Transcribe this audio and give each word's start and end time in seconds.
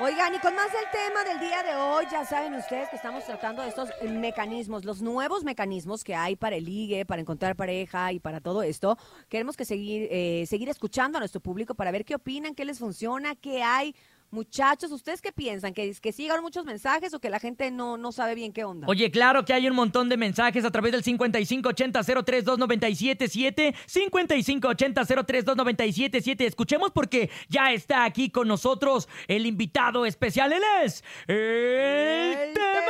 Oigan, 0.00 0.32
y 0.32 0.38
con 0.38 0.54
más 0.54 0.70
del 0.70 0.84
tema 0.92 1.24
del 1.24 1.40
día 1.40 1.60
de 1.64 1.74
hoy, 1.74 2.06
ya 2.08 2.24
saben 2.24 2.54
ustedes 2.54 2.88
que 2.88 2.94
estamos 2.94 3.24
tratando 3.24 3.62
de 3.62 3.68
estos 3.68 3.90
mecanismos, 4.08 4.84
los 4.84 5.02
nuevos 5.02 5.42
mecanismos 5.42 6.04
que 6.04 6.14
hay 6.14 6.36
para 6.36 6.54
el 6.54 6.66
ligue, 6.66 7.04
para 7.04 7.20
encontrar 7.20 7.56
pareja 7.56 8.12
y 8.12 8.20
para 8.20 8.40
todo 8.40 8.62
esto. 8.62 8.96
Queremos 9.28 9.56
que 9.56 9.64
seguir, 9.64 10.06
eh, 10.12 10.44
seguir 10.46 10.68
escuchando 10.68 11.18
a 11.18 11.20
nuestro 11.20 11.40
público 11.40 11.74
para 11.74 11.90
ver 11.90 12.04
qué 12.04 12.14
opinan, 12.14 12.54
qué 12.54 12.64
les 12.64 12.78
funciona, 12.78 13.34
qué 13.34 13.64
hay. 13.64 13.92
Muchachos, 14.30 14.92
¿ustedes 14.92 15.22
qué 15.22 15.32
piensan? 15.32 15.72
¿Que, 15.72 15.90
que 15.94 16.12
sigan 16.12 16.42
muchos 16.42 16.66
mensajes 16.66 17.14
o 17.14 17.18
que 17.18 17.30
la 17.30 17.40
gente 17.40 17.70
no, 17.70 17.96
no 17.96 18.12
sabe 18.12 18.34
bien 18.34 18.52
qué 18.52 18.62
onda? 18.64 18.86
Oye, 18.86 19.10
claro 19.10 19.46
que 19.46 19.54
hay 19.54 19.66
un 19.68 19.74
montón 19.74 20.10
de 20.10 20.18
mensajes 20.18 20.66
a 20.66 20.70
través 20.70 20.92
del 20.92 21.02
5580-032977, 21.02 23.74
5580-032977. 23.86 26.44
Escuchemos 26.44 26.90
porque 26.92 27.30
ya 27.48 27.72
está 27.72 28.04
aquí 28.04 28.28
con 28.28 28.48
nosotros 28.48 29.08
el 29.28 29.46
invitado 29.46 30.04
especial. 30.04 30.52
Él 30.52 30.62
es 30.84 31.02
el, 31.26 31.36
El 31.36 32.52
Temach. 32.54 32.88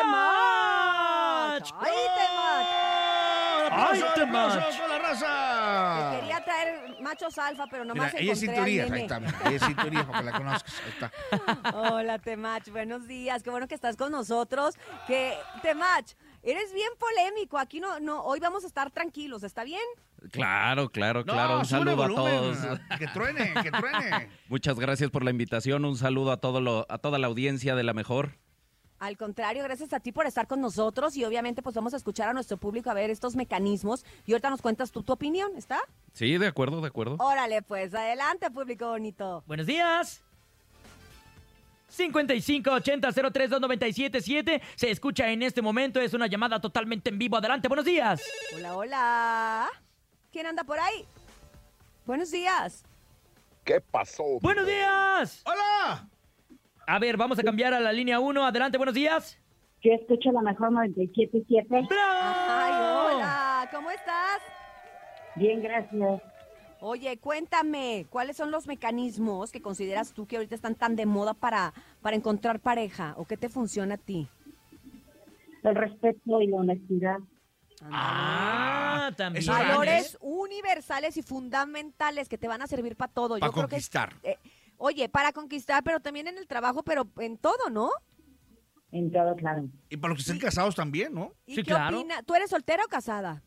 Temach. 1.58 1.74
¡Ay, 1.80 1.92
Temach! 2.16 2.66
¡Ay, 3.70 4.00
¡Aplausos, 4.00 4.14
Temach! 4.14 4.87
Raza! 5.10 6.10
Te 6.10 6.20
quería 6.20 6.44
traer 6.44 7.00
machos 7.00 7.38
alfa, 7.38 7.66
pero 7.70 7.84
Mira, 7.84 7.94
nomás 7.94 8.14
ella 8.14 8.32
es 8.32 8.40
cinturía, 8.40 8.84
ahí 8.84 9.02
está, 9.02 9.20
mira, 9.20 9.38
ella 9.46 9.56
es 9.56 9.64
cinturía 9.64 10.06
para 10.06 10.18
que 10.18 10.24
la 10.24 10.32
conozcas, 10.32 10.74
ahí 10.84 10.90
está. 10.90 11.12
Hola, 11.74 12.18
Temach, 12.18 12.68
buenos 12.70 13.06
días. 13.06 13.42
Qué 13.42 13.50
bueno 13.50 13.68
que 13.68 13.74
estás 13.74 13.96
con 13.96 14.12
nosotros. 14.12 14.76
Que, 15.06 15.34
Temach, 15.62 16.12
eres 16.42 16.72
bien 16.72 16.90
polémico. 16.98 17.58
Aquí 17.58 17.80
no, 17.80 18.00
no, 18.00 18.22
hoy 18.22 18.40
vamos 18.40 18.64
a 18.64 18.66
estar 18.66 18.90
tranquilos, 18.90 19.42
¿está 19.42 19.64
bien? 19.64 19.82
Claro, 20.32 20.90
claro, 20.90 21.20
No, 21.20 21.32
claro. 21.32 21.58
Un 21.60 21.64
saludo 21.64 22.02
a 22.02 22.08
todos. 22.08 22.58
Que 22.98 23.06
truene, 23.08 23.54
que 23.62 23.70
truene. 23.70 24.30
Muchas 24.48 24.78
gracias 24.78 25.10
por 25.10 25.24
la 25.24 25.30
invitación. 25.30 25.84
Un 25.84 25.96
saludo 25.96 26.32
a 26.32 26.38
todo 26.38 26.60
lo, 26.60 26.86
a 26.88 26.98
toda 26.98 27.18
la 27.18 27.28
audiencia 27.28 27.76
de 27.76 27.84
la 27.84 27.94
mejor. 27.94 28.38
Al 28.98 29.16
contrario, 29.16 29.62
gracias 29.62 29.92
a 29.92 30.00
ti 30.00 30.10
por 30.10 30.26
estar 30.26 30.48
con 30.48 30.60
nosotros 30.60 31.16
y 31.16 31.24
obviamente 31.24 31.62
pues 31.62 31.76
vamos 31.76 31.94
a 31.94 31.96
escuchar 31.96 32.28
a 32.28 32.32
nuestro 32.32 32.56
público 32.56 32.90
a 32.90 32.94
ver 32.94 33.10
estos 33.10 33.36
mecanismos 33.36 34.04
y 34.26 34.32
ahorita 34.32 34.50
nos 34.50 34.60
cuentas 34.60 34.90
tú 34.90 35.04
tu 35.04 35.12
opinión, 35.12 35.52
¿está? 35.56 35.78
Sí, 36.12 36.36
de 36.36 36.48
acuerdo, 36.48 36.80
de 36.80 36.88
acuerdo. 36.88 37.16
Órale, 37.20 37.62
pues, 37.62 37.94
adelante, 37.94 38.50
público 38.50 38.88
bonito. 38.88 39.44
Buenos 39.46 39.66
días. 39.66 40.24
5580-032977 41.96 44.60
se 44.74 44.90
escucha 44.90 45.30
en 45.30 45.42
este 45.42 45.62
momento. 45.62 46.00
Es 46.00 46.12
una 46.12 46.26
llamada 46.26 46.60
totalmente 46.60 47.08
en 47.10 47.18
vivo. 47.18 47.36
Adelante, 47.36 47.68
buenos 47.68 47.86
días. 47.86 48.20
Hola, 48.54 48.76
hola. 48.76 49.68
¿Quién 50.32 50.46
anda 50.46 50.64
por 50.64 50.78
ahí? 50.78 51.06
Buenos 52.04 52.30
días. 52.30 52.84
¿Qué 53.64 53.80
pasó? 53.80 54.38
¡Buenos 54.40 54.66
días! 54.66 55.42
¡Hola! 55.44 56.08
A 56.90 56.98
ver, 56.98 57.18
vamos 57.18 57.38
a 57.38 57.42
cambiar 57.42 57.74
a 57.74 57.80
la 57.80 57.92
línea 57.92 58.18
1. 58.18 58.46
Adelante, 58.46 58.78
buenos 58.78 58.94
días. 58.94 59.38
Yo 59.82 59.92
escucho 59.92 60.32
la 60.32 60.40
mejor 60.40 60.70
97.7. 60.70 61.66
¡Bravo! 61.68 61.88
Ay, 61.90 62.72
hola. 63.14 63.68
¿Cómo 63.70 63.90
estás? 63.90 64.40
Bien, 65.36 65.62
gracias. 65.62 66.22
Oye, 66.80 67.18
cuéntame, 67.18 68.06
¿cuáles 68.08 68.38
son 68.38 68.50
los 68.50 68.66
mecanismos 68.66 69.52
que 69.52 69.60
consideras 69.60 70.12
tú 70.14 70.26
que 70.26 70.36
ahorita 70.36 70.54
están 70.54 70.76
tan 70.76 70.96
de 70.96 71.04
moda 71.04 71.34
para, 71.34 71.74
para 72.00 72.16
encontrar 72.16 72.58
pareja? 72.58 73.12
¿O 73.18 73.26
qué 73.26 73.36
te 73.36 73.50
funciona 73.50 73.96
a 73.96 73.98
ti? 73.98 74.26
El 75.64 75.74
respeto 75.74 76.40
y 76.40 76.46
la 76.46 76.56
honestidad. 76.56 77.18
Ah, 77.82 79.10
también. 79.14 79.44
Valores 79.44 80.16
universales 80.22 81.18
y 81.18 81.22
fundamentales 81.22 82.30
que 82.30 82.38
te 82.38 82.48
van 82.48 82.62
a 82.62 82.66
servir 82.66 82.96
para 82.96 83.12
todo. 83.12 83.38
Para 83.38 83.52
que 83.52 83.60
conquistar. 83.60 84.14
eh, 84.22 84.38
oye, 84.78 85.08
para 85.08 85.32
conquistar, 85.32 85.82
pero 85.84 86.00
también 86.00 86.26
en 86.28 86.38
el 86.38 86.46
trabajo, 86.46 86.82
pero 86.82 87.06
en 87.18 87.36
todo, 87.36 87.68
¿no? 87.70 87.90
En 88.90 89.10
todo, 89.12 89.36
claro. 89.36 89.68
Y 89.90 89.96
para 89.98 90.14
los 90.14 90.18
que 90.24 90.30
estén 90.30 90.38
casados 90.40 90.74
también, 90.74 91.12
¿no? 91.12 91.34
¿Y 91.44 91.56
Sí, 91.56 91.62
qué 91.62 91.70
claro. 91.72 91.98
opina? 91.98 92.22
¿Tú 92.22 92.34
eres 92.34 92.48
soltera 92.50 92.82
o 92.84 92.88
casada? 92.88 93.42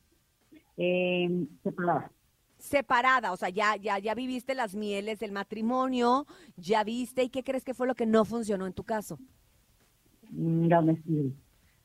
Eh, 0.78 1.48
separada. 1.64 2.12
Separada, 2.60 3.32
o 3.32 3.38
sea, 3.38 3.50
ya, 3.50 3.76
ya, 3.76 3.98
ya 3.98 4.14
viviste 4.14 4.54
las 4.54 4.76
mieles 4.76 5.18
del 5.20 5.32
matrimonio, 5.32 6.28
ya 6.58 6.84
viste, 6.84 7.24
¿y 7.24 7.30
qué 7.30 7.44
crees 7.44 7.64
que 7.64 7.74
fue 7.74 7.88
lo 7.88 7.96
que 7.96 8.06
no 8.06 8.24
funcionó 8.24 8.68
en 8.68 8.74
tu 8.74 8.84
caso? 8.84 9.18
Mm, 10.30 10.68
La 10.68 10.80
honestidad. 10.80 11.32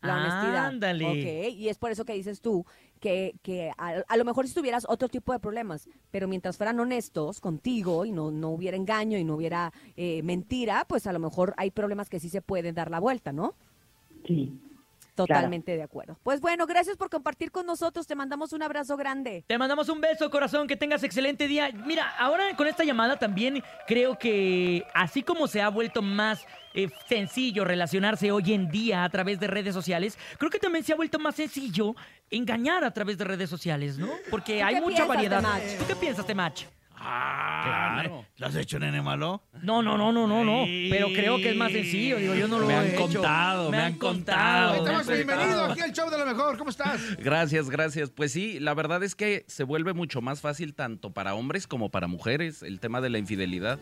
La 0.06 0.16
honestidad. 0.16 0.66
Ándale. 0.66 1.04
Ok, 1.04 1.54
y 1.56 1.68
es 1.68 1.78
por 1.78 1.90
eso 1.90 2.04
que 2.04 2.14
dices 2.14 2.40
tú 2.40 2.64
que, 3.00 3.34
que 3.42 3.70
a, 3.76 4.02
a 4.06 4.16
lo 4.16 4.24
mejor 4.24 4.46
si 4.48 4.54
tuvieras 4.54 4.86
otro 4.88 5.08
tipo 5.08 5.32
de 5.32 5.38
problemas, 5.38 5.88
pero 6.10 6.28
mientras 6.28 6.56
fueran 6.56 6.80
honestos 6.80 7.40
contigo 7.40 8.04
y 8.04 8.12
no, 8.12 8.30
no 8.30 8.50
hubiera 8.50 8.76
engaño 8.76 9.18
y 9.18 9.24
no 9.24 9.34
hubiera 9.34 9.72
eh, 9.96 10.22
mentira, 10.22 10.84
pues 10.88 11.06
a 11.06 11.12
lo 11.12 11.18
mejor 11.18 11.54
hay 11.56 11.70
problemas 11.70 12.08
que 12.08 12.20
sí 12.20 12.28
se 12.28 12.42
pueden 12.42 12.74
dar 12.74 12.90
la 12.90 13.00
vuelta, 13.00 13.32
¿no? 13.32 13.54
Sí. 14.26 14.58
Totalmente 15.16 15.76
de 15.76 15.82
acuerdo. 15.82 16.18
Pues 16.22 16.40
bueno, 16.40 16.66
gracias 16.66 16.96
por 16.96 17.08
compartir 17.08 17.50
con 17.50 17.66
nosotros. 17.66 18.06
Te 18.06 18.14
mandamos 18.14 18.52
un 18.52 18.62
abrazo 18.62 18.96
grande. 18.96 19.44
Te 19.46 19.58
mandamos 19.58 19.88
un 19.88 20.00
beso, 20.00 20.30
corazón, 20.30 20.66
que 20.68 20.76
tengas 20.76 21.02
excelente 21.02 21.48
día. 21.48 21.70
Mira, 21.72 22.14
ahora 22.18 22.54
con 22.56 22.66
esta 22.66 22.84
llamada 22.84 23.18
también 23.18 23.62
creo 23.86 24.18
que 24.18 24.84
así 24.94 25.22
como 25.22 25.48
se 25.48 25.62
ha 25.62 25.68
vuelto 25.70 26.02
más 26.02 26.46
eh, 26.74 26.90
sencillo 27.08 27.64
relacionarse 27.64 28.30
hoy 28.30 28.52
en 28.52 28.68
día 28.68 29.04
a 29.04 29.08
través 29.08 29.40
de 29.40 29.46
redes 29.46 29.74
sociales, 29.74 30.18
creo 30.38 30.50
que 30.50 30.58
también 30.58 30.84
se 30.84 30.92
ha 30.92 30.96
vuelto 30.96 31.18
más 31.18 31.34
sencillo 31.34 31.94
engañar 32.30 32.84
a 32.84 32.90
través 32.92 33.16
de 33.16 33.24
redes 33.24 33.48
sociales, 33.48 33.98
¿no? 33.98 34.08
Porque 34.30 34.58
¿Tú 34.58 34.66
hay 34.66 34.80
mucha 34.80 35.06
variedad. 35.06 35.42
¿Tú 35.78 35.86
qué 35.86 35.96
piensas, 35.96 36.26
Temach? 36.26 36.64
Ah, 37.08 37.62
Claro. 37.64 38.24
¿Lo 38.36 38.46
has 38.46 38.54
hecho, 38.56 38.78
nene 38.78 39.00
malo? 39.00 39.42
No, 39.62 39.82
no, 39.82 39.96
no, 39.96 40.12
no, 40.12 40.26
no, 40.26 40.44
no. 40.44 40.64
Pero 40.90 41.08
creo 41.08 41.36
que 41.38 41.50
es 41.50 41.56
más 41.56 41.72
sencillo. 41.72 42.18
Digo, 42.18 42.34
yo 42.34 42.46
no 42.48 42.58
lo 42.58 42.66
Me 42.66 42.74
he 42.74 42.76
han 42.76 42.86
hecho. 42.88 42.96
contado, 42.96 43.70
me 43.70 43.78
han 43.78 43.94
contado. 43.94 44.84
Me 44.84 45.32
aquí 45.72 45.80
al 45.80 45.92
show 45.92 46.10
de 46.10 46.18
la 46.18 46.24
mejor. 46.24 46.58
¿Cómo 46.58 46.70
estás? 46.70 47.16
Gracias, 47.18 47.70
gracias. 47.70 48.10
Pues 48.10 48.32
sí, 48.32 48.60
la 48.60 48.74
verdad 48.74 49.02
es 49.02 49.14
que 49.14 49.44
se 49.48 49.64
vuelve 49.64 49.94
mucho 49.94 50.20
más 50.20 50.40
fácil 50.40 50.74
tanto 50.74 51.12
para 51.12 51.34
hombres 51.34 51.66
como 51.66 51.90
para 51.90 52.06
mujeres 52.06 52.62
el 52.62 52.78
tema 52.80 53.00
de 53.00 53.10
la 53.10 53.18
infidelidad, 53.18 53.78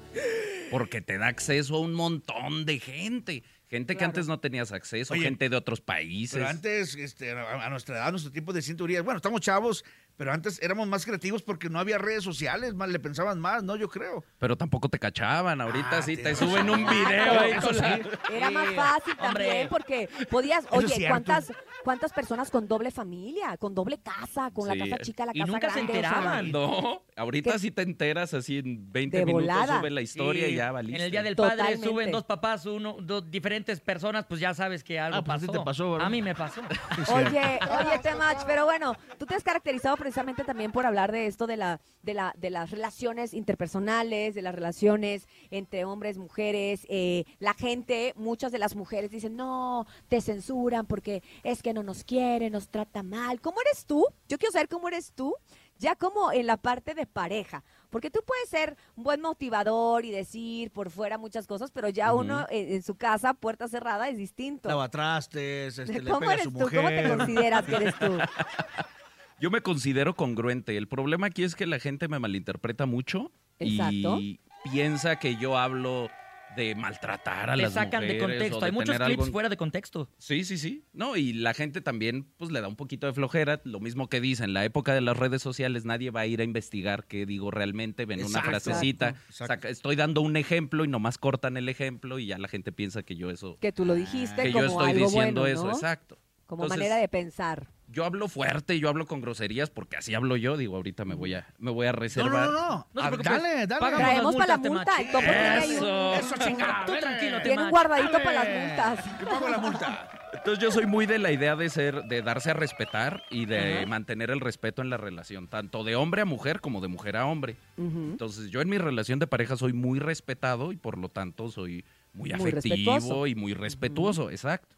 porque 0.70 1.00
te 1.00 1.18
da 1.18 1.26
acceso 1.26 1.76
a 1.76 1.80
un 1.80 1.94
montón 1.94 2.64
de 2.64 2.78
gente. 2.78 3.42
Gente 3.74 3.96
que 3.96 4.04
antes 4.04 4.26
no 4.28 4.38
tenías 4.40 4.72
acceso, 4.72 5.14
Oye, 5.14 5.22
gente 5.24 5.48
de 5.48 5.56
otros 5.56 5.80
países. 5.80 6.34
Pero 6.34 6.48
antes, 6.48 6.94
este, 6.96 7.32
a, 7.32 7.66
a 7.66 7.70
nuestra 7.70 7.96
edad, 7.96 8.10
nuestro 8.10 8.30
tipo 8.32 8.52
de 8.52 8.62
cinturías, 8.62 9.02
bueno, 9.04 9.16
estamos 9.18 9.40
chavos, 9.40 9.84
pero 10.16 10.32
antes 10.32 10.62
éramos 10.62 10.86
más 10.86 11.04
creativos 11.04 11.42
porque 11.42 11.68
no 11.68 11.80
había 11.80 11.98
redes 11.98 12.22
sociales, 12.22 12.74
más 12.74 12.88
le 12.88 13.00
pensaban 13.00 13.40
más, 13.40 13.64
¿no? 13.64 13.74
Yo 13.74 13.88
creo. 13.88 14.22
Pero 14.38 14.56
tampoco 14.56 14.88
te 14.88 14.98
cachaban. 15.00 15.60
Ahorita 15.60 15.98
Ah, 15.98 16.02
sí 16.02 16.16
te 16.16 16.36
suben 16.36 16.70
un 16.70 16.86
video 16.86 17.40
ahí 17.40 17.50
Eso 17.52 17.66
con 17.68 17.76
la- 17.78 17.96
sí. 17.96 18.02
Era 18.32 18.50
más 18.50 18.74
fácil 18.74 19.14
hombre. 19.18 19.44
también 19.44 19.68
porque 19.68 20.08
podías, 20.30 20.64
oye. 20.70 21.08
¿cuántas, 21.08 21.52
¿cuántas 21.82 22.12
personas 22.12 22.50
con 22.50 22.68
doble 22.68 22.92
familia, 22.92 23.56
con 23.56 23.74
doble 23.74 23.98
casa, 23.98 24.50
con 24.52 24.70
Sí. 24.70 24.78
la 24.78 24.84
casa 24.88 25.02
chica, 25.02 25.26
la 25.26 25.32
Y 25.34 25.40
casa 25.40 25.50
nunca 25.52 25.70
se 25.70 25.74
grande? 25.82 25.92
o 25.98 26.00
sea, 26.00 26.10
enteraban. 26.40 26.52
No, 26.52 27.02
ahorita 27.16 27.58
sí 27.58 27.72
te 27.72 27.82
enteras 27.82 28.34
así 28.34 28.58
en 28.58 28.92
20 28.92 29.18
De 29.18 29.26
minutos 29.26 29.48
volada. 29.48 29.78
sube 29.80 29.90
la 29.90 30.00
historia 30.02 30.46
Sí, 30.46 30.52
y 30.52 30.56
ya 30.56 30.70
valiste. 30.70 30.96
En 30.98 31.04
el 31.04 31.10
Día 31.10 31.22
del 31.24 31.34
Padre 31.34 31.56
Totalmente. 31.56 31.88
suben 31.88 32.10
dos 32.12 32.24
papás, 32.24 32.66
uno, 32.66 32.96
dos 33.00 33.28
diferentes 33.30 33.63
personas, 33.80 34.24
pues 34.26 34.40
ya 34.40 34.54
sabes 34.54 34.84
que 34.84 34.98
algo 34.98 35.18
Ah, 35.18 35.24
pues 35.24 35.40
sí 35.42 35.48
te 35.48 35.60
pasó, 35.60 35.92
¿verdad? 35.92 36.06
A 36.06 36.10
mí 36.10 36.22
me 36.22 36.34
pasó. 36.34 36.60
Oye, 37.14 37.58
oye, 37.80 37.98
Temach, 38.02 38.44
pero 38.46 38.64
bueno, 38.64 38.96
tú 39.18 39.26
te 39.26 39.34
has 39.34 39.42
caracterizado 39.42 39.96
precisamente 39.96 40.44
también 40.44 40.72
por 40.72 40.86
hablar 40.86 41.12
de 41.12 41.26
esto 41.26 41.46
de 41.46 41.56
la, 41.56 41.80
de 42.02 42.14
la, 42.14 42.32
de 42.36 42.50
las 42.50 42.70
relaciones 42.70 43.34
interpersonales, 43.34 44.34
de 44.34 44.42
las 44.42 44.54
relaciones 44.54 45.26
entre 45.50 45.84
hombres, 45.84 46.18
mujeres. 46.18 46.86
eh, 46.88 47.24
la 47.38 47.54
gente, 47.54 48.12
muchas 48.16 48.52
de 48.52 48.58
las 48.58 48.76
mujeres 48.76 49.10
dicen, 49.10 49.36
no, 49.36 49.86
te 50.08 50.20
censuran 50.20 50.86
porque 50.86 51.22
es 51.42 51.62
que 51.62 51.72
no 51.72 51.82
nos 51.82 52.04
quiere, 52.04 52.50
nos 52.50 52.68
trata 52.68 53.02
mal. 53.02 53.40
¿Cómo 53.40 53.60
eres 53.62 53.86
tú? 53.86 54.06
Yo 54.28 54.38
quiero 54.38 54.52
saber 54.52 54.68
cómo 54.68 54.88
eres 54.88 55.12
tú, 55.12 55.34
ya 55.78 55.96
como 55.96 56.32
en 56.32 56.46
la 56.46 56.56
parte 56.56 56.94
de 56.94 57.06
pareja. 57.06 57.64
Porque 57.94 58.10
tú 58.10 58.18
puedes 58.26 58.48
ser 58.48 58.76
un 58.96 59.04
buen 59.04 59.20
motivador 59.20 60.04
y 60.04 60.10
decir 60.10 60.72
por 60.72 60.90
fuera 60.90 61.16
muchas 61.16 61.46
cosas, 61.46 61.70
pero 61.70 61.88
ya 61.88 62.12
uno 62.12 62.44
en, 62.50 62.72
en 62.72 62.82
su 62.82 62.96
casa, 62.96 63.34
puerta 63.34 63.68
cerrada, 63.68 64.08
es 64.08 64.18
distinto. 64.18 64.68
Lavatrastes, 64.68 65.78
este, 65.78 66.00
le 66.02 66.10
¿Cómo 66.10 66.18
pega 66.18 66.32
a 66.32 66.34
eres 66.34 66.44
su 66.46 66.50
tú? 66.50 66.58
¿Cómo 66.58 66.70
te 66.70 67.02
mujer. 67.02 67.16
consideras 67.16 67.64
que 67.64 67.76
eres 67.76 67.94
tú? 67.96 68.18
Yo 69.40 69.52
me 69.52 69.60
considero 69.60 70.16
congruente. 70.16 70.76
El 70.76 70.88
problema 70.88 71.28
aquí 71.28 71.44
es 71.44 71.54
que 71.54 71.66
la 71.66 71.78
gente 71.78 72.08
me 72.08 72.18
malinterpreta 72.18 72.84
mucho 72.84 73.30
Exacto. 73.60 74.18
y 74.18 74.40
piensa 74.64 75.20
que 75.20 75.36
yo 75.36 75.56
hablo 75.56 76.10
de 76.54 76.74
maltratar 76.74 77.50
a 77.50 77.56
Te 77.56 77.62
las 77.62 77.72
sacan 77.74 78.06
de 78.06 78.14
mujeres 78.14 78.22
o 78.22 78.26
contexto. 78.28 78.60
de 78.60 78.66
Hay 78.66 78.72
muchos 78.72 78.94
algo 79.00 79.06
clips 79.22 79.30
fuera 79.30 79.48
de 79.48 79.56
contexto. 79.56 80.08
Sí, 80.18 80.44
sí, 80.44 80.58
sí. 80.58 80.84
No, 80.92 81.16
y 81.16 81.32
la 81.32 81.54
gente 81.54 81.80
también 81.80 82.24
pues 82.36 82.50
le 82.50 82.60
da 82.60 82.68
un 82.68 82.76
poquito 82.76 83.06
de 83.06 83.12
flojera, 83.12 83.60
lo 83.64 83.80
mismo 83.80 84.08
que 84.08 84.20
dice, 84.20 84.44
en 84.44 84.54
la 84.54 84.64
época 84.64 84.94
de 84.94 85.00
las 85.00 85.16
redes 85.16 85.42
sociales 85.42 85.84
nadie 85.84 86.10
va 86.10 86.20
a 86.20 86.26
ir 86.26 86.40
a 86.40 86.44
investigar 86.44 87.06
qué 87.06 87.26
digo 87.26 87.50
realmente, 87.50 88.06
ven 88.06 88.24
una 88.24 88.42
frasecita, 88.42 89.10
Exacto. 89.10 89.54
saca- 89.54 89.68
estoy 89.68 89.96
dando 89.96 90.20
un 90.20 90.36
ejemplo 90.36 90.84
y 90.84 90.88
nomás 90.88 91.18
cortan 91.18 91.56
el 91.56 91.68
ejemplo 91.68 92.18
y 92.18 92.26
ya 92.26 92.38
la 92.38 92.48
gente 92.48 92.72
piensa 92.72 93.02
que 93.02 93.16
yo 93.16 93.30
eso 93.30 93.58
Que 93.60 93.72
tú 93.72 93.84
lo 93.84 93.94
dijiste 93.94 94.42
que 94.44 94.52
como 94.52 94.64
yo 94.64 94.70
estoy 94.70 94.90
algo 94.90 95.06
diciendo 95.06 95.40
bueno, 95.42 95.60
eso, 95.60 95.70
exacto. 95.70 96.18
Como 96.46 96.64
Entonces, 96.64 96.78
manera 96.78 96.96
de 97.00 97.08
pensar. 97.08 97.68
Yo 97.88 98.04
hablo 98.04 98.28
fuerte, 98.28 98.78
yo 98.78 98.88
hablo 98.88 99.06
con 99.06 99.20
groserías 99.20 99.70
porque 99.70 99.96
así 99.96 100.14
hablo 100.14 100.36
yo. 100.36 100.56
Digo, 100.56 100.76
ahorita 100.76 101.04
me 101.04 101.14
voy 101.14 101.34
a, 101.34 101.46
me 101.58 101.70
voy 101.70 101.86
a 101.86 101.92
No, 101.92 101.98
reservar. 101.98 102.50
no, 102.50 102.52
no, 102.52 102.68
no. 102.68 102.86
No 102.94 103.02
Ah, 103.02 103.08
preocupes. 103.08 103.24
dale, 103.42 103.66
dale. 103.66 103.96
Traemos 103.96 104.36
para 104.36 104.56
la 104.56 104.68
multa. 104.70 105.00
El 105.00 105.10
topo 105.10 105.26
Eso. 105.26 106.14
Eso, 106.14 106.34
chingada. 106.38 106.84
Tú 106.86 106.92
tranquilo, 106.98 107.42
Tiene 107.42 107.62
un 107.64 107.70
guardadito 107.70 108.12
para 108.22 108.44
las 108.44 108.48
multas. 108.66 109.16
¿Qué 109.18 109.26
pago 109.26 109.48
la 109.48 109.58
multa? 109.58 110.08
Entonces 110.34 110.62
yo 110.62 110.70
soy 110.72 110.84
muy 110.86 111.06
de 111.06 111.18
la 111.20 111.30
idea 111.30 111.54
de 111.54 111.70
ser, 111.70 112.02
de 112.04 112.20
darse 112.20 112.50
a 112.50 112.54
respetar 112.54 113.22
y 113.30 113.46
de 113.46 113.78
Ajá. 113.78 113.86
mantener 113.86 114.30
el 114.32 114.40
respeto 114.40 114.82
en 114.82 114.90
la 114.90 114.96
relación, 114.96 115.46
tanto 115.46 115.84
de 115.84 115.94
hombre 115.94 116.22
a 116.22 116.24
mujer 116.24 116.60
como 116.60 116.80
de 116.80 116.88
mujer 116.88 117.16
a 117.16 117.26
hombre. 117.26 117.56
Entonces 117.78 118.50
yo 118.50 118.60
en 118.60 118.68
mi 118.68 118.76
relación 118.78 119.20
de 119.20 119.26
pareja 119.28 119.56
soy 119.56 119.72
muy 119.72 120.00
respetado 120.00 120.72
y 120.72 120.76
por 120.76 120.98
lo 120.98 121.08
tanto 121.08 121.50
soy 121.50 121.84
muy 122.12 122.30
Muy 122.30 122.40
afectivo 122.40 122.92
respetuoso. 122.94 123.26
y 123.28 123.34
muy 123.36 123.54
respetuoso, 123.54 124.30
exacto. 124.30 124.74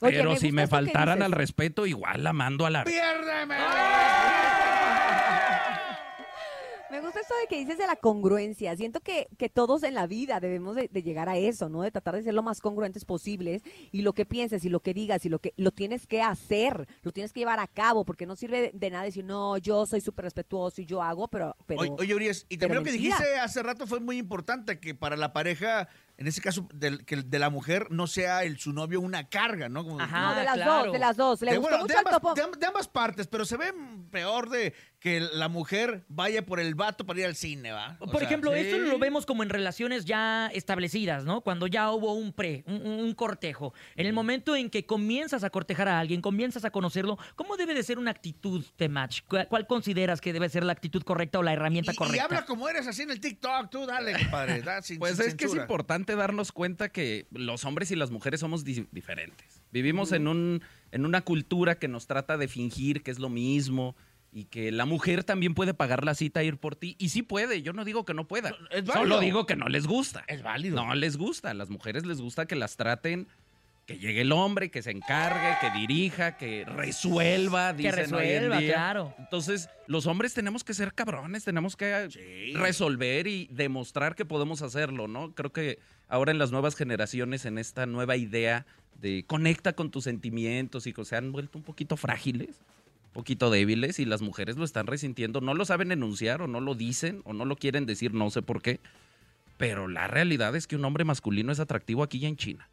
Oye, 0.00 0.16
Pero 0.18 0.30
me 0.30 0.38
si 0.38 0.52
me 0.52 0.66
faltaran 0.66 1.22
al 1.22 1.32
respeto, 1.32 1.86
igual 1.86 2.22
la 2.24 2.32
mando 2.32 2.66
a 2.66 2.70
la... 2.70 2.84
¡Piérdeme! 2.84 3.56
Me 6.90 7.00
gusta 7.00 7.20
esto 7.20 7.34
de 7.40 7.46
que 7.46 7.56
dices 7.56 7.78
de 7.78 7.86
la 7.86 7.94
congruencia. 7.94 8.74
Siento 8.76 8.98
que, 8.98 9.28
que 9.38 9.48
todos 9.48 9.84
en 9.84 9.94
la 9.94 10.08
vida 10.08 10.40
debemos 10.40 10.74
de, 10.74 10.88
de 10.88 11.02
llegar 11.04 11.28
a 11.28 11.36
eso, 11.36 11.68
¿no? 11.68 11.82
De 11.82 11.92
tratar 11.92 12.16
de 12.16 12.24
ser 12.24 12.34
lo 12.34 12.42
más 12.42 12.60
congruentes 12.60 13.04
posibles 13.04 13.62
y 13.92 14.02
lo 14.02 14.12
que 14.12 14.26
pienses 14.26 14.64
y 14.64 14.68
lo 14.70 14.80
que 14.80 14.92
digas 14.92 15.24
y 15.24 15.28
lo 15.28 15.38
que 15.38 15.54
lo 15.56 15.70
tienes 15.70 16.08
que 16.08 16.20
hacer, 16.20 16.88
lo 17.02 17.12
tienes 17.12 17.32
que 17.32 17.40
llevar 17.40 17.60
a 17.60 17.68
cabo, 17.68 18.04
porque 18.04 18.26
no 18.26 18.34
sirve 18.34 18.60
de, 18.60 18.70
de 18.74 18.90
nada 18.90 19.04
decir, 19.04 19.24
no, 19.24 19.56
yo 19.58 19.86
soy 19.86 20.00
súper 20.00 20.24
respetuoso 20.24 20.80
y 20.80 20.86
yo 20.86 21.00
hago, 21.00 21.28
pero... 21.28 21.54
pero 21.64 21.80
Oye, 21.80 21.92
oye, 21.96 22.14
Urias, 22.14 22.44
y 22.48 22.58
también 22.58 22.78
lo 22.80 22.84
que 22.84 22.90
mentira. 22.90 23.16
dijiste 23.18 23.38
hace 23.38 23.62
rato 23.62 23.86
fue 23.86 24.00
muy 24.00 24.18
importante, 24.18 24.80
que 24.80 24.92
para 24.96 25.16
la 25.16 25.32
pareja, 25.32 25.88
en 26.20 26.26
ese 26.26 26.42
caso, 26.42 26.68
del, 26.74 27.06
que 27.06 27.14
el 27.14 27.30
de 27.30 27.38
la 27.38 27.48
mujer, 27.48 27.86
no 27.90 28.06
sea 28.06 28.44
el 28.44 28.58
su 28.58 28.74
novio 28.74 29.00
una 29.00 29.30
carga, 29.30 29.70
¿no? 29.70 29.84
Como- 29.84 29.98
Ajá. 30.02 30.20
no, 30.20 30.34
de 30.34 30.44
las 30.44 30.54
claro. 30.54 30.84
dos, 30.84 30.92
de 30.92 30.98
las 30.98 31.16
dos. 31.16 31.40
Le 31.40 31.50
de, 31.52 31.56
gustó 31.56 31.70
bueno, 31.70 31.84
mucho 31.84 31.94
de 31.94 31.98
ambas, 31.98 32.34
de 32.34 32.58
de 32.60 32.66
ambas 32.66 32.88
partes, 32.88 33.26
pero 33.26 33.46
se 33.46 33.56
ve 33.56 33.72
peor 34.10 34.50
de 34.50 34.74
que 35.00 35.18
la 35.20 35.48
mujer 35.48 36.04
vaya 36.08 36.44
por 36.44 36.60
el 36.60 36.74
vato 36.74 37.06
para 37.06 37.20
ir 37.20 37.24
al 37.26 37.34
cine, 37.34 37.72
¿va? 37.72 37.96
O 38.00 38.06
Por 38.06 38.18
sea, 38.20 38.28
ejemplo, 38.28 38.52
sí. 38.52 38.58
esto 38.60 38.76
lo 38.78 38.98
vemos 38.98 39.24
como 39.24 39.42
en 39.42 39.48
relaciones 39.48 40.04
ya 40.04 40.48
establecidas, 40.48 41.24
¿no? 41.24 41.40
Cuando 41.40 41.66
ya 41.66 41.90
hubo 41.90 42.12
un 42.12 42.34
pre, 42.34 42.64
un, 42.66 42.82
un- 42.86 43.14
cortejo. 43.14 43.72
En 43.96 44.06
el 44.06 44.12
momento 44.12 44.54
en 44.54 44.68
que 44.70 44.84
comienzas 44.84 45.42
a 45.42 45.48
cortejar 45.50 45.88
a 45.88 45.98
alguien, 45.98 46.20
comienzas 46.20 46.64
a 46.66 46.70
conocerlo, 46.70 47.18
¿cómo 47.34 47.56
debe 47.56 47.72
de 47.74 47.82
ser 47.82 47.98
una 47.98 48.10
actitud 48.10 48.64
de 48.78 48.88
match? 48.90 49.22
¿Cuál, 49.26 49.48
cuál 49.48 49.66
consideras 49.66 50.20
que 50.20 50.32
debe 50.34 50.48
ser 50.50 50.64
la 50.64 50.72
actitud 50.72 51.02
correcta 51.02 51.38
o 51.38 51.42
la 51.42 51.54
herramienta 51.54 51.92
Y, 51.92 51.94
y 51.94 51.96
correcta? 51.98 52.24
habla 52.24 52.44
como 52.44 52.68
eres 52.68 52.86
así 52.86 53.02
en 53.02 53.10
el 53.10 53.20
TikTok, 53.20 53.70
tú 53.70 53.86
dale, 53.86 54.12
compadre. 54.18 54.60
da, 54.62 54.82
sin- 54.82 54.98
Pues 54.98 55.16
sin 55.16 55.28
es 55.28 55.34
que 55.34 55.46
es 55.46 55.54
importante 55.54 56.14
darnos 56.14 56.52
cuenta 56.52 56.90
que 56.90 57.26
los 57.32 57.64
hombres 57.64 57.90
y 57.90 57.96
las 57.96 58.10
mujeres 58.10 58.40
somos 58.40 58.64
di- 58.64 58.86
diferentes. 58.92 59.62
Vivimos 59.72 60.12
en, 60.12 60.28
un, 60.28 60.62
en 60.92 61.06
una 61.06 61.22
cultura 61.22 61.78
que 61.78 61.88
nos 61.88 62.06
trata 62.06 62.36
de 62.36 62.48
fingir 62.48 63.02
que 63.02 63.10
es 63.10 63.18
lo 63.18 63.28
mismo 63.30 63.96
y 64.32 64.44
que 64.44 64.70
la 64.70 64.84
mujer 64.86 65.24
también 65.24 65.54
puede 65.54 65.74
pagar 65.74 66.04
la 66.04 66.14
cita 66.14 66.40
e 66.42 66.44
ir 66.46 66.56
por 66.56 66.76
ti. 66.76 66.94
Y 66.98 67.08
sí 67.08 67.22
puede, 67.22 67.62
yo 67.62 67.72
no 67.72 67.84
digo 67.84 68.04
que 68.04 68.14
no 68.14 68.28
pueda. 68.28 68.50
es 68.70 68.84
válido. 68.84 68.92
Solo 68.94 69.20
digo 69.20 69.46
que 69.46 69.56
no 69.56 69.68
les 69.68 69.86
gusta. 69.86 70.24
Es 70.28 70.42
válido. 70.42 70.76
No 70.76 70.94
les 70.94 71.16
gusta. 71.16 71.50
A 71.50 71.54
las 71.54 71.68
mujeres 71.70 72.06
les 72.06 72.20
gusta 72.20 72.46
que 72.46 72.54
las 72.54 72.76
traten, 72.76 73.26
que 73.86 73.98
llegue 73.98 74.20
el 74.20 74.30
hombre, 74.30 74.70
que 74.70 74.82
se 74.82 74.92
encargue, 74.92 75.56
que 75.60 75.76
dirija, 75.76 76.36
que 76.36 76.64
resuelva. 76.64 77.74
que 77.76 77.82
dicen 77.90 78.14
hoy 78.14 78.22
en 78.28 78.28
resuelva, 78.34 78.58
día. 78.58 78.72
claro. 78.74 79.14
Entonces, 79.18 79.68
los 79.88 80.06
hombres 80.06 80.32
tenemos 80.32 80.62
que 80.62 80.74
ser 80.74 80.92
cabrones, 80.94 81.42
tenemos 81.44 81.74
que 81.76 82.08
Sí. 82.10 82.52
resolver 82.54 83.26
y 83.26 83.48
demostrar 83.50 84.14
que 84.14 84.24
podemos 84.24 84.62
hacerlo, 84.62 85.08
¿no? 85.08 85.34
Creo 85.34 85.52
que 85.52 85.80
ahora 86.08 86.30
en 86.30 86.38
las 86.38 86.52
nuevas 86.52 86.76
generaciones, 86.76 87.46
en 87.46 87.58
esta 87.58 87.86
nueva 87.86 88.16
idea 88.16 88.64
de 89.00 89.24
conecta 89.26 89.72
con 89.72 89.90
tus 89.90 90.04
sentimientos 90.04 90.86
y 90.86 90.92
que 90.92 91.04
se 91.04 91.16
han 91.16 91.32
vuelto 91.32 91.58
un 91.58 91.64
poquito 91.64 91.96
frágiles, 91.96 92.60
poquito 93.12 93.50
débiles 93.50 93.98
y 93.98 94.04
las 94.04 94.22
mujeres 94.22 94.56
lo 94.56 94.64
están 94.64 94.86
resintiendo, 94.86 95.40
no 95.40 95.54
lo 95.54 95.64
saben 95.64 95.92
enunciar 95.92 96.42
o 96.42 96.46
no 96.46 96.60
lo 96.60 96.74
dicen 96.74 97.22
o 97.24 97.32
no 97.32 97.44
lo 97.44 97.56
quieren 97.56 97.86
decir, 97.86 98.14
no 98.14 98.30
sé 98.30 98.42
por 98.42 98.62
qué, 98.62 98.80
pero 99.56 99.88
la 99.88 100.06
realidad 100.08 100.56
es 100.56 100.66
que 100.66 100.76
un 100.76 100.84
hombre 100.84 101.04
masculino 101.04 101.52
es 101.52 101.60
atractivo 101.60 102.02
aquí 102.02 102.18
y 102.18 102.26
en 102.26 102.36
China. 102.36 102.68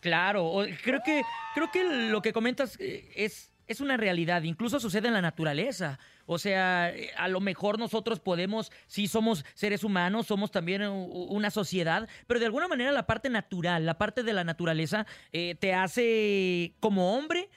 Claro, 0.00 0.64
creo 0.82 1.00
que, 1.04 1.22
creo 1.54 1.70
que 1.70 1.84
lo 2.10 2.20
que 2.22 2.32
comentas 2.32 2.76
eh, 2.80 3.08
es, 3.14 3.52
es 3.68 3.80
una 3.80 3.96
realidad, 3.96 4.42
incluso 4.42 4.80
sucede 4.80 5.06
en 5.06 5.14
la 5.14 5.22
naturaleza. 5.22 6.00
O 6.26 6.38
sea, 6.38 6.90
eh, 6.90 7.10
a 7.16 7.28
lo 7.28 7.38
mejor 7.40 7.78
nosotros 7.78 8.18
podemos, 8.18 8.72
sí 8.88 9.06
somos 9.06 9.44
seres 9.54 9.84
humanos, 9.84 10.26
somos 10.26 10.50
también 10.50 10.82
una 10.82 11.50
sociedad, 11.50 12.08
pero 12.26 12.40
de 12.40 12.46
alguna 12.46 12.66
manera 12.66 12.90
la 12.90 13.06
parte 13.06 13.28
natural, 13.28 13.86
la 13.86 13.98
parte 13.98 14.24
de 14.24 14.32
la 14.32 14.42
naturaleza, 14.42 15.06
eh, 15.32 15.54
te 15.58 15.74
hace 15.74 16.74
como 16.80 17.16
hombre, 17.16 17.48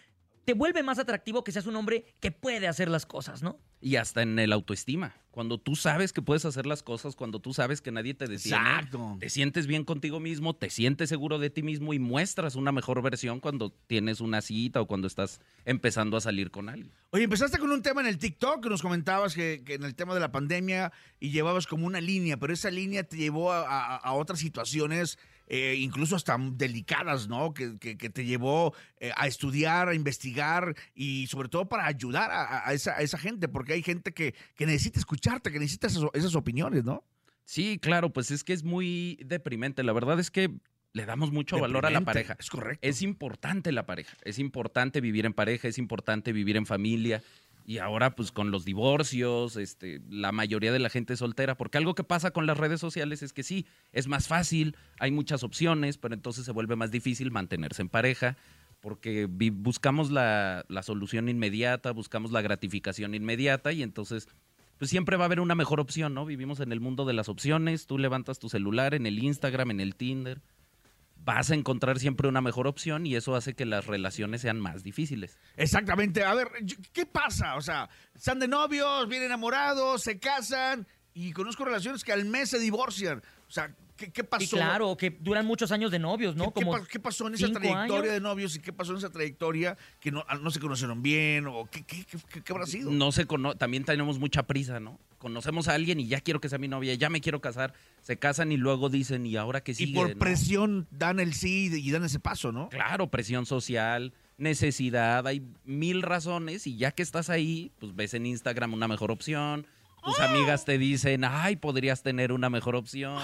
te 0.45 0.53
vuelve 0.53 0.83
más 0.83 0.99
atractivo 0.99 1.43
que 1.43 1.51
seas 1.51 1.65
un 1.65 1.75
hombre 1.75 2.05
que 2.19 2.31
puede 2.31 2.67
hacer 2.67 2.87
las 2.89 3.05
cosas, 3.05 3.41
¿no? 3.43 3.59
Y 3.81 3.97
hasta 3.97 4.21
en 4.21 4.39
el 4.39 4.53
autoestima. 4.53 5.15
Cuando 5.31 5.57
tú 5.59 5.75
sabes 5.75 6.13
que 6.13 6.21
puedes 6.21 6.45
hacer 6.45 6.65
las 6.65 6.81
cosas, 6.81 7.15
cuando 7.15 7.39
tú 7.39 7.53
sabes 7.53 7.81
que 7.81 7.91
nadie 7.91 8.13
te 8.13 8.25
detiene, 8.27 8.57
Exacto. 8.57 9.17
te 9.19 9.29
sientes 9.29 9.67
bien 9.67 9.83
contigo 9.83 10.19
mismo, 10.21 10.55
te 10.55 10.69
sientes 10.69 11.09
seguro 11.09 11.39
de 11.39 11.49
ti 11.49 11.61
mismo 11.61 11.93
y 11.93 11.99
muestras 11.99 12.55
una 12.55 12.71
mejor 12.71 13.01
versión 13.01 13.41
cuando 13.41 13.71
tienes 13.87 14.21
una 14.21 14.41
cita 14.41 14.79
o 14.81 14.87
cuando 14.87 15.07
estás 15.07 15.41
empezando 15.65 16.15
a 16.15 16.21
salir 16.21 16.51
con 16.51 16.69
alguien. 16.69 16.91
Oye, 17.11 17.25
empezaste 17.25 17.57
con 17.59 17.69
un 17.71 17.81
tema 17.81 17.99
en 18.01 18.07
el 18.07 18.17
TikTok 18.17 18.63
que 18.63 18.69
nos 18.69 18.81
comentabas 18.81 19.35
que, 19.35 19.61
que 19.65 19.73
en 19.73 19.83
el 19.83 19.93
tema 19.93 20.13
de 20.13 20.21
la 20.21 20.31
pandemia 20.31 20.93
y 21.19 21.31
llevabas 21.31 21.67
como 21.67 21.85
una 21.85 21.99
línea, 21.99 22.37
pero 22.37 22.53
esa 22.53 22.71
línea 22.71 23.03
te 23.03 23.17
llevó 23.17 23.51
a, 23.51 23.61
a- 23.67 23.97
a 23.97 24.13
otras 24.13 24.39
situaciones, 24.39 25.19
eh, 25.47 25.75
incluso 25.79 26.15
hasta 26.15 26.37
delicadas, 26.39 27.27
¿no? 27.27 27.53
Que, 27.53 27.77
que- 27.77 27.97
que 27.97 28.09
te 28.09 28.25
llevó 28.25 28.73
eh, 28.99 29.11
a 29.15 29.27
estudiar, 29.27 29.89
a 29.89 29.93
investigar 29.95 30.75
y 30.93 31.27
sobre 31.27 31.49
todo 31.49 31.67
para 31.69 31.85
ayudar 31.85 32.31
a, 32.31 32.67
a 32.67 32.73
esa, 32.73 32.93
a 32.97 33.01
esa 33.01 33.17
gente, 33.17 33.47
porque 33.47 33.73
hay 33.73 33.83
gente 33.83 34.11
que, 34.13 34.33
que 34.55 34.65
necesita 34.65 34.99
escucharte, 34.99 35.51
que 35.51 35.59
necesita 35.59 35.87
esas, 35.87 36.03
esas 36.13 36.35
opiniones, 36.35 36.83
¿no? 36.83 37.03
Sí, 37.43 37.77
claro, 37.79 38.11
pues 38.11 38.31
es 38.31 38.43
que 38.43 38.53
es 38.53 38.63
muy 38.63 39.19
deprimente. 39.23 39.83
La 39.83 39.93
verdad 39.93 40.19
es 40.19 40.31
que 40.31 40.49
le 40.93 41.05
damos 41.05 41.31
mucho 41.31 41.59
valor 41.59 41.85
a 41.85 41.89
la 41.89 42.01
pareja. 42.01 42.37
Es 42.39 42.49
correcto. 42.49 42.79
Es 42.87 43.01
importante 43.01 43.71
la 43.71 43.85
pareja, 43.85 44.15
es 44.23 44.39
importante 44.39 45.01
vivir 45.01 45.25
en 45.25 45.33
pareja, 45.33 45.67
es 45.67 45.77
importante 45.77 46.31
vivir 46.31 46.55
en 46.57 46.65
familia. 46.65 47.21
Y 47.67 47.79
ahora, 47.79 48.15
pues 48.15 48.31
con 48.31 48.51
los 48.51 48.63
divorcios, 48.63 49.55
este, 49.57 49.99
la 50.07 50.31
mayoría 50.31 50.71
de 50.71 50.77
la 50.77 50.89
gente 50.89 51.13
es 51.13 51.19
soltera, 51.19 51.57
porque 51.57 51.79
algo 51.79 51.95
que 51.95 52.03
pasa 52.03 52.29
con 52.29 52.45
las 52.45 52.57
redes 52.57 52.79
sociales 52.79 53.23
es 53.23 53.33
que 53.33 53.41
sí, 53.41 53.65
es 53.91 54.07
más 54.07 54.27
fácil, 54.27 54.77
hay 54.99 55.09
muchas 55.09 55.43
opciones, 55.43 55.97
pero 55.97 56.13
entonces 56.13 56.45
se 56.45 56.51
vuelve 56.51 56.75
más 56.75 56.91
difícil 56.91 57.31
mantenerse 57.31 57.81
en 57.81 57.89
pareja, 57.89 58.37
porque 58.81 59.25
buscamos 59.25 60.11
la, 60.11 60.63
la 60.67 60.83
solución 60.83 61.27
inmediata, 61.27 61.91
buscamos 61.91 62.31
la 62.31 62.43
gratificación 62.43 63.15
inmediata, 63.15 63.71
y 63.71 63.81
entonces, 63.81 64.27
pues 64.77 64.91
siempre 64.91 65.17
va 65.17 65.23
a 65.23 65.25
haber 65.25 65.39
una 65.39 65.55
mejor 65.55 65.79
opción, 65.79 66.13
¿no? 66.13 66.23
Vivimos 66.27 66.59
en 66.59 66.71
el 66.71 66.81
mundo 66.81 67.03
de 67.05 67.13
las 67.13 67.29
opciones, 67.29 67.87
tú 67.87 67.97
levantas 67.97 68.37
tu 68.37 68.47
celular 68.47 68.93
en 68.93 69.07
el 69.07 69.17
Instagram, 69.17 69.71
en 69.71 69.79
el 69.79 69.95
Tinder, 69.95 70.39
vas 71.25 71.49
a 71.51 71.55
encontrar 71.55 71.99
siempre 71.99 72.27
una 72.27 72.39
mejor 72.39 72.67
opción 72.67 73.05
y 73.05 73.15
eso 73.15 73.35
hace 73.35 73.55
que 73.55 73.65
las 73.65 73.87
relaciones 73.87 74.41
sean 74.41 74.59
más 74.59 74.83
difíciles. 74.83 75.37
Exactamente. 75.57 76.23
A 76.23 76.33
ver, 76.35 76.47
¿qué 76.93 77.05
pasa? 77.05 77.55
O 77.55 77.61
sea, 77.61 77.89
están 78.15 78.39
de 78.39 78.47
novios, 78.47 79.09
bien 79.09 79.23
enamorados, 79.23 80.03
se 80.03 80.19
casan 80.19 80.87
y 81.13 81.31
conozco 81.33 81.65
relaciones 81.65 82.03
que 82.03 82.13
al 82.13 82.25
mes 82.25 82.49
se 82.51 82.59
divorcian. 82.59 83.23
O 83.47 83.51
sea, 83.51 83.73
¿qué, 83.95 84.11
qué 84.11 84.23
pasó? 84.23 84.43
Y 84.43 84.47
claro, 84.49 84.95
que 84.97 85.09
duran 85.19 85.45
muchos 85.45 85.71
años 85.71 85.89
de 85.91 85.97
novios, 85.99 86.35
¿no? 86.35 86.53
¿Qué, 86.53 86.63
Como 86.63 86.77
pasó 87.01 87.27
en 87.27 87.33
esa 87.35 87.49
trayectoria 87.51 87.95
años. 87.95 88.13
de 88.13 88.19
novios 88.21 88.55
y 88.55 88.59
qué 88.59 88.71
pasó 88.73 88.91
en 88.91 88.99
esa 88.99 89.09
trayectoria 89.09 89.77
que 89.99 90.11
no, 90.11 90.23
no 90.41 90.51
se 90.51 90.59
conocieron 90.59 91.01
bien 91.01 91.47
o 91.47 91.65
qué, 91.71 91.83
qué, 91.83 92.05
qué- 92.05 92.17
qué- 92.31 92.41
qué 92.43 92.53
habrá 92.53 92.65
sido? 92.67 92.91
No 92.91 93.11
se 93.11 93.25
cono 93.25 93.55
también 93.55 93.83
tenemos 93.83 94.19
mucha 94.19 94.43
prisa, 94.43 94.79
¿no? 94.79 94.99
Conocemos 95.25 95.67
a 95.69 95.73
alguien 95.73 95.99
y 95.99 96.05
ya 96.07 96.21
quiero 96.21 96.39
que 96.39 96.49
sea 96.49 96.59
mi 96.59 96.67
novia, 96.67 96.93
ya 96.93 97.09
me 97.09 97.19
quiero 97.19 97.41
casar, 97.41 97.73
se 98.03 98.15
casan 98.19 98.51
y 98.51 98.57
luego 98.57 98.89
dicen, 98.89 99.25
¿y 99.25 99.37
ahora 99.37 99.63
qué 99.63 99.71
y 99.71 99.75
sigue? 99.75 99.95
por 99.99 100.09
no? 100.11 100.19
presión 100.19 100.87
dan 100.91 101.19
el 101.19 101.33
sí 101.33 101.71
y 101.73 101.89
dan 101.89 102.03
ese 102.03 102.19
paso, 102.19 102.51
¿no? 102.51 102.69
Claro, 102.69 103.09
presión 103.09 103.47
social, 103.47 104.13
necesidad, 104.37 105.25
hay 105.25 105.41
mil 105.63 106.03
razones 106.03 106.67
y 106.67 106.77
ya 106.77 106.91
que 106.91 107.01
estás 107.01 107.31
ahí, 107.31 107.71
pues 107.79 107.95
ves 107.95 108.13
en 108.13 108.27
Instagram 108.27 108.71
una 108.75 108.87
mejor 108.87 109.09
opción, 109.09 109.65
tus 110.03 110.19
amigas 110.19 110.63
te 110.63 110.77
dicen, 110.77 111.23
ay, 111.23 111.55
podrías 111.55 112.03
tener 112.03 112.31
una 112.31 112.51
mejor 112.51 112.75
opción. 112.75 113.17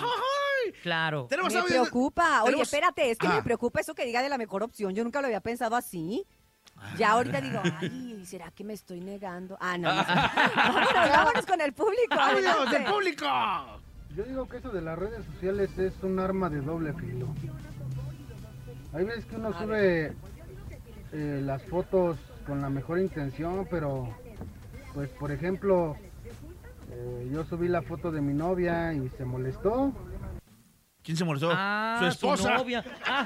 Claro. 0.82 1.28
Tenemos 1.30 1.54
Me 1.54 1.62
preocupa. 1.62 2.42
Oye, 2.42 2.54
tenemos- 2.54 2.68
espérate, 2.68 3.12
es 3.12 3.20
que 3.20 3.28
Ah. 3.28 3.36
me 3.36 3.44
preocupa 3.44 3.80
eso 3.80 3.94
que 3.94 4.06
diga 4.08 4.24
de 4.24 4.30
la 4.30 4.40
mejor 4.40 4.64
opción. 4.64 4.96
Yo 4.96 5.04
nunca 5.04 5.22
lo 5.22 5.28
había 5.28 5.42
pensado 5.42 5.76
así. 5.76 6.26
Ya 6.98 7.12
ahorita 7.12 7.42
digo, 7.42 7.62
ay, 7.80 8.24
¿será 8.26 8.52
que 8.52 8.64
me 8.64 8.74
estoy 8.74 9.02
negando? 9.02 9.58
Ah, 9.60 9.78
no. 9.78 9.94
no 9.94 10.04
sé. 10.04 10.10
vámonos, 10.56 10.94
vámonos 10.94 11.46
con 11.46 11.62
el 11.62 11.74
público. 11.74 12.14
¡Audios 12.14 12.46
adelante. 12.46 12.80
del 12.80 12.92
público! 12.92 13.26
Yo 14.16 14.24
digo 14.24 14.48
que 14.50 14.58
eso 14.58 14.70
de 14.70 14.82
las 14.82 15.00
redes 15.00 15.26
sociales 15.26 15.78
es 15.78 15.94
un 16.04 16.20
arma 16.20 16.50
de 16.50 16.62
doble 16.62 16.94
filo. 16.94 17.28
Hay 18.94 19.06
veces 19.06 19.26
que 19.26 19.38
uno 19.38 19.54
sube 19.58 20.14
eh, 21.14 21.42
las 21.44 21.64
fotos 21.64 22.18
con 22.46 22.62
la 22.62 22.70
mejor 22.70 23.00
intención, 23.00 23.66
pero 23.70 24.10
pues 24.94 25.10
por 25.12 25.32
ejemplo, 25.32 25.96
eh, 26.92 27.30
yo 27.32 27.46
subí 27.46 27.70
la 27.70 27.82
foto 27.82 28.12
de 28.12 28.20
mi 28.20 28.34
novia 28.34 28.94
y 28.94 29.08
se 29.18 29.24
molestó 29.24 29.94
¿Quién 31.04 31.18
se 31.18 31.24
molestó? 31.24 31.50
Ah, 31.52 31.98
su 32.00 32.08
esposa. 32.08 32.58
novia. 32.58 32.84
Ah, 33.06 33.26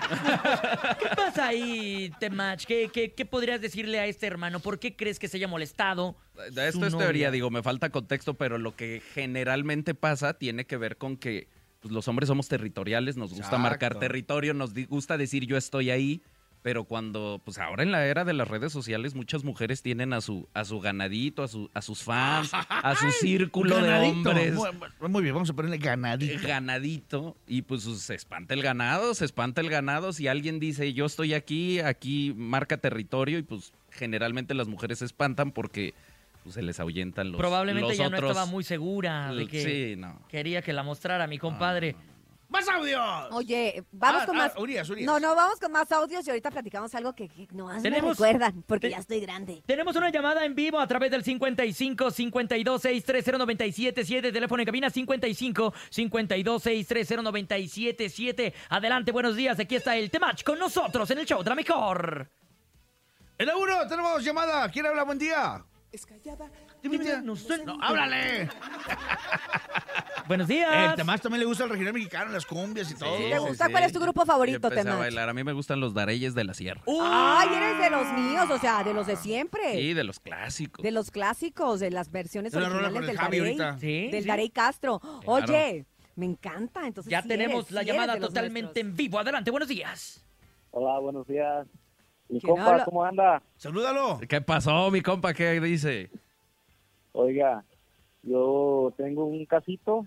¿Qué 1.00 1.08
pasa 1.15 1.48
ahí, 1.48 2.12
Temach? 2.20 2.63
¿Qué, 2.65 2.89
qué, 2.91 3.13
qué 3.13 3.25
podrías 3.25 3.60
decirle 3.60 4.00
a 4.00 4.05
este 4.05 4.27
hermano? 4.27 4.60
¿Por 4.60 4.79
qué 4.79 4.96
crees 4.96 5.20
que 5.20 5.27
se 5.27 5.38
haya 5.38 5.48
molestado? 5.48 6.15
Esto 6.48 6.62
es 6.62 6.91
su 6.94 6.98
teoría, 6.98 7.27
novia? 7.27 7.32
digo, 7.32 7.50
me 7.50 7.62
falta 7.63 7.89
contexto, 7.89 8.36
pero 8.36 8.58
lo 8.58 8.75
que 8.75 9.01
generalmente 9.13 9.94
pasa 9.94 10.36
tiene 10.36 10.65
que 10.65 10.77
ver 10.77 10.98
con 10.98 11.17
que 11.17 11.50
pues, 11.82 11.94
los 11.94 12.08
hombres 12.08 12.27
somos 12.27 12.48
territoriales, 12.48 13.17
nos 13.17 13.34
gusta 13.34 13.58
marcar 13.58 14.00
territorio, 14.00 14.53
nos 14.53 14.74
gusta 14.88 15.17
decir 15.17 15.46
yo 15.46 15.58
estoy 15.58 15.91
ahí, 15.91 16.24
pero 16.65 16.86
cuando, 16.86 17.39
pues 17.45 17.60
ahora 17.60 17.84
en 17.84 17.91
la 17.91 18.07
era 18.07 18.25
de 18.25 18.34
las 18.34 18.48
redes 18.48 18.74
sociales, 18.74 19.13
muchas 19.13 19.43
mujeres 19.43 19.84
tienen 19.84 20.13
a 20.13 20.22
su, 20.22 20.50
a 20.55 20.65
su 20.65 20.79
ganadito, 20.79 21.43
a, 21.43 21.48
su, 21.48 21.69
a 21.75 21.81
sus 21.84 22.01
fans, 22.01 22.50
a 22.53 22.95
su 22.95 23.12
círculo 23.22 23.75
de 23.75 23.81
Ganadito. 23.84 24.29
hombres. 24.31 24.53
Muy, 25.00 25.10
muy 25.12 25.22
bien, 25.22 25.36
vamos 25.36 25.48
a 25.51 25.53
ponerle 25.53 25.75
eh, 25.75 25.79
ganadito. 25.79 26.48
ganadito 26.48 27.38
y 27.45 27.62
pues 27.62 27.84
se 27.84 28.15
espanta 28.15 28.55
el 28.55 28.63
ganado, 28.63 29.13
se 29.13 29.25
espanta 29.25 29.62
el 29.62 29.69
ganado 29.69 30.12
si 30.12 30.27
alguien 30.27 30.60
dice 30.60 30.91
yo 30.93 31.05
estoy 31.05 31.36
aquí, 31.36 31.81
aquí 31.81 32.34
marca 32.36 32.77
territorio 32.77 33.38
y 33.38 33.43
pues 33.43 33.72
generalmente 33.91 34.55
las 34.55 34.67
mujeres 34.67 34.98
se 34.98 35.05
espantan 35.05 35.51
porque 35.51 35.93
pues, 36.41 36.55
se 36.55 36.63
les 36.63 36.79
ahuyentan 36.79 37.31
los 37.31 37.38
Probablemente 37.38 37.89
los 37.89 37.98
ya 38.00 38.10
no 38.10 38.17
estaba 38.17 38.48
muy 38.48 38.63
segura 38.63 39.31
de 39.36 39.45
que 39.48 39.63
Sí, 39.93 40.01
no. 40.01 40.19
quería 40.29 40.63
que 40.63 40.74
la 40.74 40.81
mostrara 40.81 41.27
mi 41.27 41.38
compadre. 41.38 41.95
¡Más 42.47 42.69
audios! 42.69 43.01
Oye, 43.31 43.83
vamos 43.91 44.21
Ah, 44.23 44.25
con 44.27 44.35
ah, 44.35 44.39
más. 44.39 44.57
Urias, 44.57 44.89
Urias. 44.89 45.05
No, 45.05 45.19
no, 45.19 45.35
vamos 45.35 45.59
con 45.59 45.71
más 45.71 45.91
audios 45.91 46.25
y 46.25 46.29
ahorita 46.29 46.51
platicamos 46.51 46.93
algo 46.95 47.13
que, 47.13 47.27
que 47.27 47.47
nomás 47.51 47.77
me 47.77 47.89
Tenemos- 47.89 48.11
recuerdan, 48.17 48.63
porque 48.67 48.87
te- 48.87 48.91
ya 48.91 48.99
estoy 48.99 49.19
grande. 49.19 49.63
Tenemos 49.65 49.95
una 49.95 50.09
llamada 50.11 50.45
en 50.45 50.53
vivo 50.55 50.79
a 50.79 50.87
través 50.87 51.09
del 51.11 51.23
55 51.23 52.11
52 52.11 52.81
630 52.81 53.37
977, 53.39 54.31
teléfono 54.31 54.61
en 54.61 54.65
cabina 54.65 54.89
55 54.89 55.73
52 55.89 56.61
630 56.63 57.23
977. 57.23 58.53
Adelante, 58.69 59.11
buenos 59.11 59.35
días. 59.35 59.59
Aquí 59.59 59.75
está 59.75 59.95
el 59.97 60.11
Temach 60.11 60.43
con 60.43 60.59
nosotros 60.59 61.09
en 61.11 61.17
el 61.19 61.25
show 61.25 61.43
de 61.43 61.49
la 61.49 61.55
mejor. 61.55 62.29
En 63.37 63.47
la 63.47 63.57
uno 63.57 63.87
tenemos 63.87 64.23
llamada. 64.23 64.69
¿Quién 64.71 64.85
habla? 64.85 65.03
Buen 65.03 65.17
día. 65.17 65.65
No 67.23 67.35
sé. 67.35 67.65
No, 67.65 67.77
háblale. 67.81 68.49
Buenos 70.27 70.50
El 70.50 70.55
días. 70.55 70.96
Temach 70.96 71.22
también 71.22 71.39
le 71.41 71.46
gusta 71.46 71.65
el 71.65 71.70
regional 71.70 71.94
mexicano, 71.94 72.32
las 72.32 72.46
cumbias 72.46 72.89
y 72.91 72.96
todo. 72.96 73.15
¿Te 73.17 73.32
sí, 73.34 73.38
gusta? 73.39 73.65
sí. 73.67 73.72
¿Cuál 73.72 73.84
es 73.84 73.94
tu 73.94 74.00
grupo 74.00 74.25
favorito, 74.25 74.67
empecé 74.67 74.79
a 74.82 74.84
Temach? 74.84 75.00
bailar. 75.00 75.29
A 75.29 75.34
mí 75.34 75.44
me 75.44 75.53
gustan 75.53 75.79
los 75.79 75.94
dareyes 75.94 76.34
de 76.34 76.44
la 76.44 76.53
sierra. 76.53 76.82
Ay, 76.88 77.50
eres 77.55 77.79
de 77.79 77.89
los 77.91 78.12
míos, 78.13 78.46
o 78.50 78.58
sea, 78.58 78.84
de 78.84 78.94
los 78.94 79.05
de 79.08 79.15
siempre. 79.17 79.74
Sí, 79.74 79.94
de 79.94 80.03
los 80.03 80.20
clásicos. 80.20 80.82
De 80.84 80.91
los 80.91 81.12
clásicos, 81.12 81.79
de 81.79 81.91
las 81.91 82.12
versiones 82.12 82.53
originales 82.55 82.96
el 82.96 83.05
del 83.08 83.17
Javi 83.17 83.38
Darey. 83.39 83.51
ahorita. 83.60 83.77
Sí, 83.79 84.10
Del. 84.12 84.25
Darey 84.25 84.50
Castro. 84.50 85.00
Oye, 85.25 85.86
me 86.15 86.25
encanta. 86.25 86.88
Entonces 86.88 87.12
Ya 87.12 87.22
sí 87.22 87.27
tenemos 87.27 87.65
eres, 87.65 87.72
la 87.72 87.82
sí 87.82 87.88
llamada 87.88 88.17
totalmente 88.20 88.62
nuestros. 88.84 88.86
en 88.86 88.96
vivo. 88.96 89.20
Adelante, 89.20 89.51
buenos 89.51 89.70
días. 89.70 90.25
Hola, 90.72 91.00
buenos 91.00 91.27
días. 91.27 91.67
Mi 92.27 92.39
¿Quién 92.39 92.55
compa, 92.55 92.72
habla? 92.72 92.86
¿cómo 92.86 93.03
anda? 93.05 93.44
Salúdalo. 93.58 94.20
¿Qué 94.27 94.41
pasó, 94.41 94.89
mi 94.89 95.01
compa? 95.01 95.34
¿Qué 95.36 95.60
dice? 95.62 96.10
Oiga, 97.12 97.63
yo 98.25 98.94
tengo 98.98 99.25
un 99.25 99.46
casito. 99.46 100.05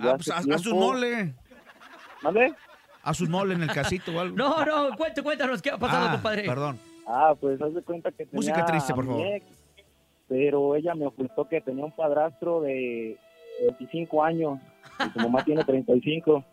Ah, 0.00 0.14
pues, 0.16 0.30
haz, 0.30 0.46
haz 0.50 0.66
un 0.66 0.78
mole. 0.78 1.34
¿Mande? 2.22 2.54
Haz 3.02 3.20
un 3.20 3.30
mole 3.30 3.54
en 3.54 3.62
el 3.62 3.70
casito 3.72 4.12
o 4.12 4.20
algo. 4.20 4.36
No, 4.38 4.64
no, 4.64 4.96
cuéntanos, 4.96 5.24
cuéntanos 5.24 5.62
qué 5.62 5.70
ha 5.70 5.78
pasado, 5.78 6.06
Ah, 6.08 6.12
compadre. 6.12 6.44
Perdón. 6.44 6.78
Ah, 7.06 7.34
pues 7.38 7.60
haz 7.60 7.74
de 7.74 7.82
cuenta 7.82 8.10
que 8.10 8.24
tenía 8.26 8.34
Música 8.36 8.64
triste, 8.64 8.94
por 8.94 9.06
favor. 9.06 9.26
ex, 9.26 9.44
pero 10.28 10.76
ella 10.76 10.94
me 10.94 11.06
ocultó 11.06 11.48
que 11.48 11.60
tenía 11.60 11.84
un 11.84 11.92
padrastro 11.92 12.60
de 12.60 13.18
25 13.62 14.22
años 14.24 14.58
y 15.04 15.10
su 15.10 15.18
mamá 15.18 15.44
tiene 15.44 15.64
35. 15.64 16.44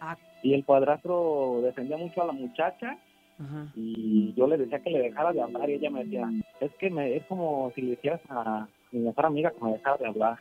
Ah. 0.00 0.16
Y 0.42 0.52
el 0.54 0.64
padrastro 0.64 1.60
defendía 1.62 1.96
mucho 1.96 2.22
a 2.22 2.26
la 2.26 2.32
muchacha 2.32 2.98
Ajá. 3.40 3.66
y 3.74 4.32
yo 4.34 4.46
le 4.46 4.58
decía 4.58 4.80
que 4.80 4.90
le 4.90 5.00
dejara 5.00 5.32
de 5.32 5.40
hablar 5.42 5.68
y 5.70 5.74
ella 5.74 5.90
me 5.90 6.04
decía, 6.04 6.28
es 6.60 6.70
que 6.78 6.90
me, 6.90 7.16
es 7.16 7.24
como 7.24 7.72
si 7.74 7.80
le 7.82 7.90
decías 7.92 8.20
a 8.28 8.68
mi 8.96 9.06
mejor 9.06 9.26
amiga 9.26 9.50
que 9.50 9.64
me 9.64 9.72
dejara 9.72 9.96
de 9.96 10.06
hablar. 10.06 10.38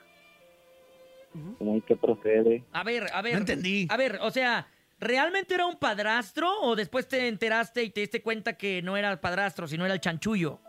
Como, 1.58 1.76
¿y 1.76 1.82
qué 1.82 1.96
procede? 1.96 2.64
A 2.72 2.84
ver, 2.84 3.08
a 3.14 3.22
ver. 3.22 3.34
No 3.34 3.40
entendí. 3.40 3.88
A 3.90 3.98
ver, 3.98 4.20
o 4.22 4.32
sea, 4.32 4.68
¿realmente 5.00 5.54
era 5.54 5.66
un 5.66 5.76
padrastro 5.76 6.50
o 6.62 6.76
después 6.76 7.08
te 7.08 7.28
enteraste 7.28 7.84
y 7.84 7.90
te 7.90 8.02
diste 8.02 8.22
cuenta 8.22 8.54
que 8.58 8.82
no 8.82 8.96
era 8.96 9.12
el 9.12 9.20
padrastro, 9.20 9.68
sino 9.68 9.84
era 9.84 9.94
el 9.94 10.00
chanchullo? 10.00 10.60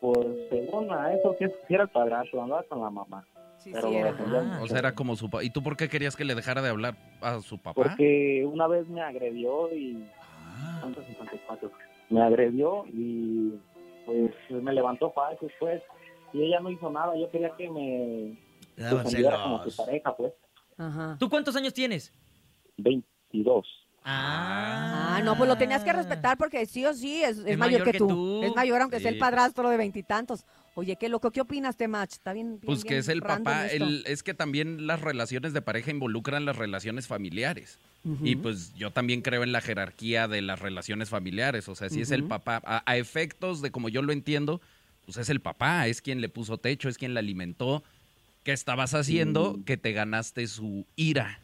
Pues 0.00 0.26
según 0.48 0.90
a 0.92 1.12
eso, 1.12 1.36
que 1.38 1.48
sí 1.48 1.74
era 1.74 1.84
el 1.84 1.90
padrastro, 1.90 2.42
andaba 2.42 2.62
con 2.64 2.80
la 2.80 2.90
mamá. 2.90 3.24
Sí, 3.58 3.70
Pero 3.72 3.90
sí, 3.90 3.96
era. 3.96 4.16
Ah. 4.18 4.60
O 4.62 4.66
sea, 4.66 4.78
era 4.78 4.94
como 4.94 5.14
su 5.14 5.28
papá. 5.30 5.44
¿Y 5.44 5.50
tú 5.50 5.62
por 5.62 5.76
qué 5.76 5.88
querías 5.88 6.16
que 6.16 6.24
le 6.24 6.34
dejara 6.34 6.62
de 6.62 6.70
hablar 6.70 6.96
a 7.20 7.40
su 7.40 7.58
papá? 7.58 7.74
Porque 7.74 8.44
una 8.50 8.66
vez 8.66 8.88
me 8.88 9.02
agredió 9.02 9.72
y... 9.72 10.08
Ah. 10.40 10.78
¿cuántos? 10.80 11.06
54. 11.06 11.70
Me 12.08 12.22
agredió 12.22 12.84
y 12.92 13.54
pues 14.06 14.32
me 14.50 14.72
levantó 14.72 15.12
falsos, 15.12 15.52
pues. 15.60 15.82
Y 16.32 16.42
ella 16.42 16.60
no 16.60 16.70
hizo 16.70 16.90
nada, 16.90 17.16
yo 17.16 17.30
quería 17.30 17.54
que 17.56 17.68
me 17.70 18.38
defendiera 18.76 19.42
como 19.42 19.64
su 19.68 19.76
pareja, 19.76 20.16
pues. 20.16 20.32
Ajá. 20.78 21.16
¿Tú 21.18 21.28
cuántos 21.28 21.54
años 21.56 21.74
tienes? 21.74 22.12
22. 22.78 23.66
Ah, 24.04 25.20
no, 25.24 25.36
pues 25.36 25.48
lo 25.48 25.56
tenías 25.56 25.84
que 25.84 25.92
respetar 25.92 26.36
porque 26.36 26.66
sí 26.66 26.84
o 26.84 26.92
sí 26.92 27.22
es, 27.22 27.38
es 27.38 27.56
mayor, 27.56 27.84
que, 27.84 27.92
tú. 27.98 28.42
Es 28.42 28.52
mayor 28.54 28.80
aunque 28.82 28.98
sea 28.98 29.10
el 29.10 29.18
padrastro 29.18 29.68
de 29.70 29.76
veintitantos. 29.76 30.44
Oye, 30.74 30.96
qué 30.96 31.08
loco. 31.08 31.30
¿Qué 31.30 31.40
opinas, 31.40 31.76
Temach? 31.76 32.10
Está 32.12 32.32
bien. 32.32 32.52
bien, 32.58 32.60
Pues 32.66 32.82
que 32.82 32.90
bien 32.94 33.00
es 33.00 33.08
el 33.08 33.22
papá, 33.22 33.68
el- 33.68 34.02
es 34.06 34.22
que 34.24 34.34
también 34.34 34.86
las 34.88 35.00
relaciones 35.02 35.52
de 35.52 35.62
pareja 35.62 35.90
involucran 35.92 36.44
las 36.44 36.56
relaciones 36.56 37.06
familiares. 37.06 37.78
Y 38.24 38.34
pues 38.34 38.74
yo 38.74 38.90
también 38.90 39.22
creo 39.22 39.44
en 39.44 39.52
la 39.52 39.60
jerarquía 39.60 40.26
de 40.26 40.42
las 40.42 40.58
relaciones 40.58 41.08
familiares. 41.08 41.68
O 41.68 41.76
sea, 41.76 41.88
si 41.88 42.00
es 42.00 42.10
el 42.10 42.24
papá, 42.24 42.60
a, 42.64 42.82
a 42.90 42.96
efectos 42.96 43.62
de 43.62 43.70
como 43.70 43.88
yo 43.88 44.02
lo 44.02 44.12
entiendo, 44.12 44.60
pues 45.04 45.16
es 45.16 45.28
el 45.28 45.40
papá, 45.40 45.86
es 45.86 46.00
quien 46.02 46.20
le 46.20 46.28
puso 46.28 46.58
techo, 46.58 46.88
es 46.88 46.98
quien 46.98 47.14
la 47.14 47.20
alimentó. 47.20 47.82
¿Qué 48.44 48.52
estabas 48.52 48.94
haciendo 48.94 49.58
que 49.64 49.76
te 49.76 49.92
ganaste 49.92 50.46
su 50.48 50.86
ira? 50.96 51.38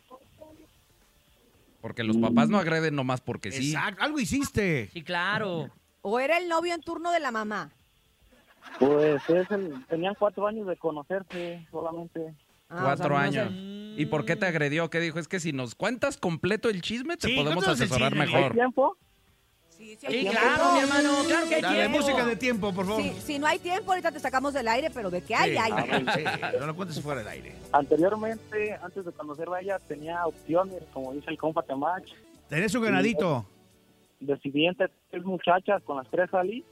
Porque 1.81 2.03
los 2.03 2.17
papás 2.17 2.49
no 2.49 2.59
agreden 2.59 2.97
nomás 2.97 3.21
porque 3.21 3.53
sí. 3.53 3.69
Exacto, 3.73 4.03
algo 4.03 4.19
hiciste. 4.19 4.89
Sí, 4.93 5.03
claro. 5.03 5.71
¿O 6.03 6.19
era 6.19 6.39
el 6.39 6.49
novio 6.49 6.75
en 6.75 6.81
turno 6.81 7.13
de 7.13 7.21
la 7.21 7.31
mamá? 7.31 7.71
Pues 8.81 9.23
es 9.29 9.51
el- 9.51 9.85
tenían 9.87 10.15
cuatro 10.19 10.47
años 10.47 10.67
de 10.67 10.77
conocerse 10.77 11.67
solamente. 11.71 12.35
Ah, 12.69 12.81
Cuatro 12.83 13.15
o 13.15 13.19
sea, 13.19 13.27
no 13.27 13.33
sé. 13.33 13.41
años. 13.41 13.55
¿Y 13.99 14.07
por 14.07 14.25
qué 14.25 14.37
te 14.37 14.47
agredió? 14.47 14.91
¿Qué 14.91 15.01
dijo? 15.01 15.19
Es 15.19 15.27
que 15.29 15.41
si 15.41 15.53
nos 15.53 15.75
cuentas 15.75 16.17
completo 16.19 16.69
el 16.69 16.83
chisme, 16.83 17.17
te 17.17 17.29
Sí, 17.29 17.35
podemos 17.37 17.65
cuéntanos 17.65 17.81
el 17.81 17.85
asesorar 17.87 18.13
chisme, 18.13 18.27
mejor. 18.27 18.45
¿Hay 18.45 18.51
tiempo? 18.51 18.97
Sí, 19.79 19.97
claro, 20.29 20.73
mi 20.75 20.81
hermano, 20.81 21.11
claro 21.27 21.49
que 21.49 21.55
hay 21.55 21.63
Dale 21.63 21.77
tiempo. 21.77 21.99
música 21.99 22.27
de 22.27 22.37
tiempo, 22.37 22.75
por 22.75 22.85
favor. 22.85 23.03
Sí, 23.03 23.13
si 23.25 23.39
no 23.39 23.47
hay 23.47 23.61
tiempo, 23.61 23.93
ahorita 23.93 24.11
te 24.11 24.19
sacamos 24.19 24.53
del 24.53 24.67
aire, 24.67 24.91
pero 24.91 25.09
de 25.09 25.23
que 25.23 25.35
hay, 25.37 25.53
Sí, 25.53 25.57
hay. 25.57 25.73
sí, 26.17 26.25
no 26.59 26.67
lo 26.67 26.75
cuentes 26.75 27.01
fuera 27.01 27.21
del 27.21 27.29
aire. 27.29 27.55
Anteriormente, 27.73 28.75
antes 28.83 29.05
de 29.05 29.13
conocerla 29.13 29.59
a 29.59 29.61
ella, 29.61 29.79
tenía 29.79 30.27
opciones, 30.27 30.83
como 30.93 31.13
dice 31.13 31.31
el 31.31 31.39
compa 31.39 31.63
Temach. 31.63 32.03
Tenés 32.49 32.75
un 32.75 32.83
ganadito. 32.83 33.47
Decidí 34.19 34.67
entre 34.67 34.91
tres 35.11 35.25
muchachas, 35.25 35.81
con 35.85 35.97
las 35.99 36.09
tres 36.11 36.29
salí 36.31 36.65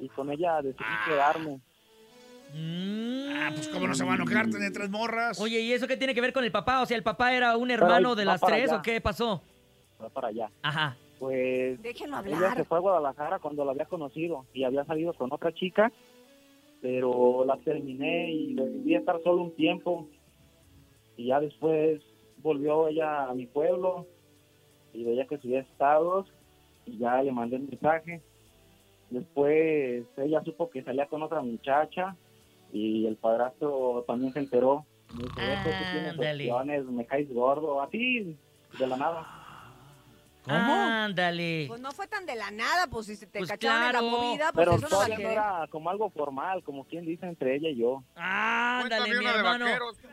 y 0.00 0.08
con 0.08 0.30
ella 0.32 0.60
decidí 0.60 0.84
quedarme. 1.06 1.60
Mm. 2.52 3.30
Ah, 3.36 3.50
pues 3.54 3.68
cómo 3.68 3.86
no 3.86 3.94
se 3.94 4.04
va 4.04 4.12
a 4.12 4.16
enojar 4.16 4.50
tener 4.50 4.72
tres 4.72 4.90
morras. 4.90 5.38
Oye, 5.40 5.60
¿y 5.60 5.72
eso 5.72 5.86
qué 5.86 5.96
tiene 5.96 6.14
que 6.14 6.20
ver 6.20 6.32
con 6.32 6.42
el 6.42 6.50
papá? 6.50 6.82
O 6.82 6.86
sea, 6.86 6.96
¿el 6.96 7.04
papá 7.04 7.32
era 7.32 7.56
un 7.56 7.70
hermano 7.70 8.10
ahí 8.10 8.16
de 8.16 8.24
las 8.24 8.40
tres 8.40 8.72
o 8.72 8.82
qué 8.82 9.00
pasó? 9.00 9.40
Va 10.02 10.08
para 10.08 10.28
allá. 10.28 10.50
Ajá. 10.62 10.96
Pues 11.20 11.82
Déjenlo 11.82 12.24
ella 12.24 12.54
se 12.56 12.64
fue 12.64 12.78
a 12.78 12.80
Guadalajara 12.80 13.38
cuando 13.40 13.62
la 13.62 13.72
había 13.72 13.84
conocido 13.84 14.46
y 14.54 14.64
había 14.64 14.86
salido 14.86 15.12
con 15.12 15.30
otra 15.30 15.52
chica, 15.52 15.92
pero 16.80 17.44
la 17.44 17.58
terminé 17.58 18.32
y 18.32 18.54
decidí 18.54 18.94
estar 18.94 19.22
solo 19.22 19.42
un 19.42 19.54
tiempo. 19.54 20.08
Y 21.18 21.26
ya 21.26 21.38
después 21.38 22.00
volvió 22.38 22.88
ella 22.88 23.24
a 23.24 23.34
mi 23.34 23.46
pueblo 23.46 24.06
y 24.94 25.04
veía 25.04 25.26
que 25.26 25.36
subía 25.36 25.60
estados 25.60 26.26
y 26.86 26.96
ya 26.96 27.22
le 27.22 27.32
mandé 27.32 27.56
un 27.56 27.66
mensaje. 27.66 28.22
Después 29.10 30.06
ella 30.16 30.42
supo 30.42 30.70
que 30.70 30.82
salía 30.82 31.06
con 31.06 31.22
otra 31.22 31.42
muchacha 31.42 32.16
y 32.72 33.04
el 33.04 33.16
padrastro 33.16 34.04
también 34.06 34.32
se 34.32 34.38
enteró. 34.38 34.86
Me 35.12 35.24
dice, 35.24 35.52
"Esto 35.52 35.70
sí 35.70 35.84
tienes 35.90 36.12
Ándale. 36.12 36.50
opciones, 36.50 36.84
me 36.86 37.04
caes 37.04 37.28
gordo, 37.34 37.82
así 37.82 38.38
de 38.72 38.86
la 38.86 38.96
nada. 38.96 39.39
¿Cómo? 40.44 40.74
Ándale. 40.74 41.66
Pues 41.68 41.80
no 41.80 41.92
fue 41.92 42.06
tan 42.06 42.24
de 42.26 42.34
la 42.34 42.50
nada, 42.50 42.86
pues 42.88 43.06
si 43.06 43.16
se 43.16 43.26
te 43.26 43.38
Pues 43.40 43.50
cacharon 43.50 43.86
en 43.86 43.92
la 43.92 44.02
movida, 44.02 44.52
pues 44.52 44.66
Pero 44.66 44.76
eso 44.76 44.88
no 44.88 44.96
va 44.96 45.04
a 45.04 45.06
todavía 45.06 45.26
no 45.26 45.32
era 45.32 45.66
como 45.70 45.90
algo 45.90 46.10
formal, 46.10 46.62
como 46.64 46.84
quien 46.84 47.04
dice 47.04 47.26
entre 47.26 47.56
ella 47.56 47.68
y 47.68 47.76
yo. 47.76 48.02
Ándale, 48.16 49.18
mi 49.18 49.26
hermano. 49.26 49.66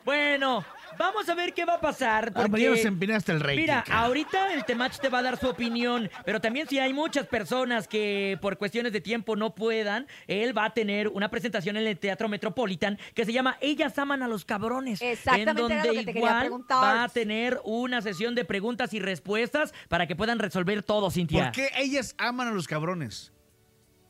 Bueno, 0.03 0.65
vamos 0.97 1.27
a 1.29 1.35
ver 1.35 1.53
qué 1.53 1.65
va 1.65 1.75
a 1.75 1.81
pasar. 1.81 2.31
Ah, 2.35 2.45
pero 2.45 2.57
ya 2.57 2.69
nos 2.69 2.79
Porque... 2.79 2.87
empinaste 2.87 3.31
el 3.31 3.39
rating. 3.39 3.57
Mira, 3.61 3.83
cara. 3.85 3.99
ahorita 4.01 4.53
el 4.53 4.65
Temach 4.65 4.97
te 4.99 5.09
va 5.09 5.19
a 5.19 5.23
dar 5.23 5.37
su 5.37 5.47
opinión, 5.47 6.09
pero 6.25 6.41
también 6.41 6.67
si 6.67 6.79
hay 6.79 6.93
muchas 6.93 7.25
personas 7.27 7.87
que 7.87 8.37
por 8.41 8.57
cuestiones 8.57 8.91
de 8.93 9.01
tiempo 9.01 9.35
no 9.35 9.55
puedan, 9.55 10.07
él 10.27 10.57
va 10.57 10.65
a 10.65 10.73
tener 10.73 11.07
una 11.07 11.29
presentación 11.29 11.77
en 11.77 11.87
el 11.87 11.97
Teatro 11.97 12.27
Metropolitan 12.27 12.99
que 13.13 13.25
se 13.25 13.31
llama 13.33 13.57
Ellas 13.61 13.97
aman 13.97 14.21
a 14.23 14.27
los 14.27 14.45
cabrones. 14.45 15.01
Exactamente, 15.01 15.51
en 15.51 15.57
donde 15.57 15.73
era 15.75 15.85
lo 15.85 15.91
que 15.91 15.99
te 15.99 16.05
quería 16.05 16.19
igual 16.19 16.39
preguntar. 16.41 16.83
va 16.83 17.03
a 17.03 17.09
tener 17.09 17.61
una 17.63 18.01
sesión 18.01 18.35
de 18.35 18.45
preguntas 18.45 18.93
y 18.93 18.99
respuestas 18.99 19.73
para 19.87 20.05
que 20.07 20.15
puedan 20.17 20.39
resolver 20.39 20.83
todo, 20.83 21.09
Cintia. 21.11 21.43
¿Por 21.45 21.51
qué 21.53 21.69
ellas 21.77 22.15
aman 22.17 22.47
a 22.47 22.51
los 22.51 22.67
cabrones? 22.67 23.31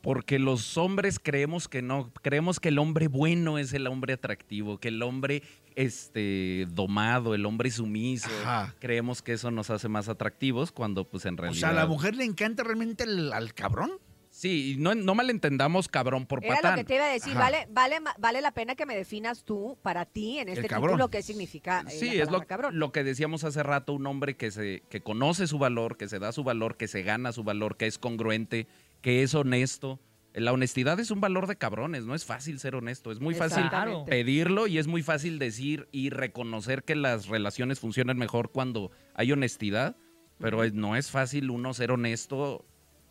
Porque 0.02 0.38
los 0.38 0.76
hombres 0.78 1.18
creemos 1.22 1.68
que 1.68 1.82
no, 1.82 2.12
creemos 2.22 2.60
que 2.60 2.68
el 2.68 2.78
hombre 2.78 3.08
bueno 3.08 3.58
es 3.58 3.72
el 3.74 3.86
hombre 3.88 4.14
atractivo, 4.14 4.78
que 4.78 4.88
el 4.88 5.02
hombre 5.02 5.42
este 5.74 6.66
domado, 6.70 7.34
el 7.34 7.44
hombre 7.46 7.70
sumiso, 7.70 8.28
Ajá. 8.42 8.74
creemos 8.80 9.22
que 9.22 9.32
eso 9.32 9.50
nos 9.50 9.70
hace 9.70 9.88
más 9.88 10.08
atractivos 10.08 10.72
cuando 10.72 11.04
pues 11.04 11.24
en 11.26 11.34
O 11.34 11.42
realidad 11.42 11.60
sea, 11.60 11.70
¿a 11.70 11.72
la 11.72 11.86
mujer 11.86 12.14
le 12.16 12.24
encanta 12.24 12.62
realmente 12.64 13.04
el- 13.04 13.32
al 13.32 13.54
cabrón? 13.54 13.90
Sí, 14.38 14.74
y 14.74 14.76
no, 14.76 14.94
no 14.94 15.16
malentendamos 15.16 15.88
cabrón 15.88 16.24
por 16.24 16.44
Era 16.44 16.54
patán. 16.54 16.70
lo 16.70 16.76
que 16.76 16.84
te 16.84 16.94
iba 16.94 17.06
a 17.06 17.12
decir, 17.12 17.32
Ajá. 17.32 17.40
vale, 17.40 17.66
vale, 17.72 17.96
vale 18.20 18.40
la 18.40 18.52
pena 18.52 18.76
que 18.76 18.86
me 18.86 18.94
definas 18.94 19.42
tú, 19.42 19.76
para 19.82 20.06
ti, 20.06 20.38
en 20.38 20.48
este 20.48 20.68
título, 20.68 21.10
qué 21.10 21.22
significa 21.24 21.80
eh, 21.80 21.90
Sí, 21.90 22.20
es 22.20 22.30
lo, 22.30 22.46
cabrón. 22.46 22.78
lo 22.78 22.92
que 22.92 23.02
decíamos 23.02 23.42
hace 23.42 23.64
rato, 23.64 23.94
un 23.94 24.06
hombre 24.06 24.36
que, 24.36 24.52
se, 24.52 24.84
que 24.90 25.00
conoce 25.00 25.48
su 25.48 25.58
valor, 25.58 25.96
que 25.96 26.06
se 26.06 26.20
da 26.20 26.30
su 26.30 26.44
valor, 26.44 26.76
que 26.76 26.86
se 26.86 27.02
gana 27.02 27.32
su 27.32 27.42
valor, 27.42 27.76
que 27.76 27.88
es 27.88 27.98
congruente, 27.98 28.68
que 29.00 29.24
es 29.24 29.34
honesto. 29.34 29.98
La 30.34 30.52
honestidad 30.52 31.00
es 31.00 31.10
un 31.10 31.20
valor 31.20 31.48
de 31.48 31.56
cabrones, 31.56 32.04
no 32.04 32.14
es 32.14 32.24
fácil 32.24 32.60
ser 32.60 32.76
honesto, 32.76 33.10
es 33.10 33.18
muy 33.18 33.34
fácil 33.34 33.64
pedirlo 34.06 34.68
y 34.68 34.78
es 34.78 34.86
muy 34.86 35.02
fácil 35.02 35.40
decir 35.40 35.88
y 35.90 36.10
reconocer 36.10 36.84
que 36.84 36.94
las 36.94 37.26
relaciones 37.26 37.80
funcionan 37.80 38.18
mejor 38.18 38.52
cuando 38.52 38.92
hay 39.14 39.32
honestidad, 39.32 39.96
pero 40.38 40.64
no 40.70 40.94
es 40.94 41.10
fácil 41.10 41.50
uno 41.50 41.74
ser 41.74 41.90
honesto 41.90 42.64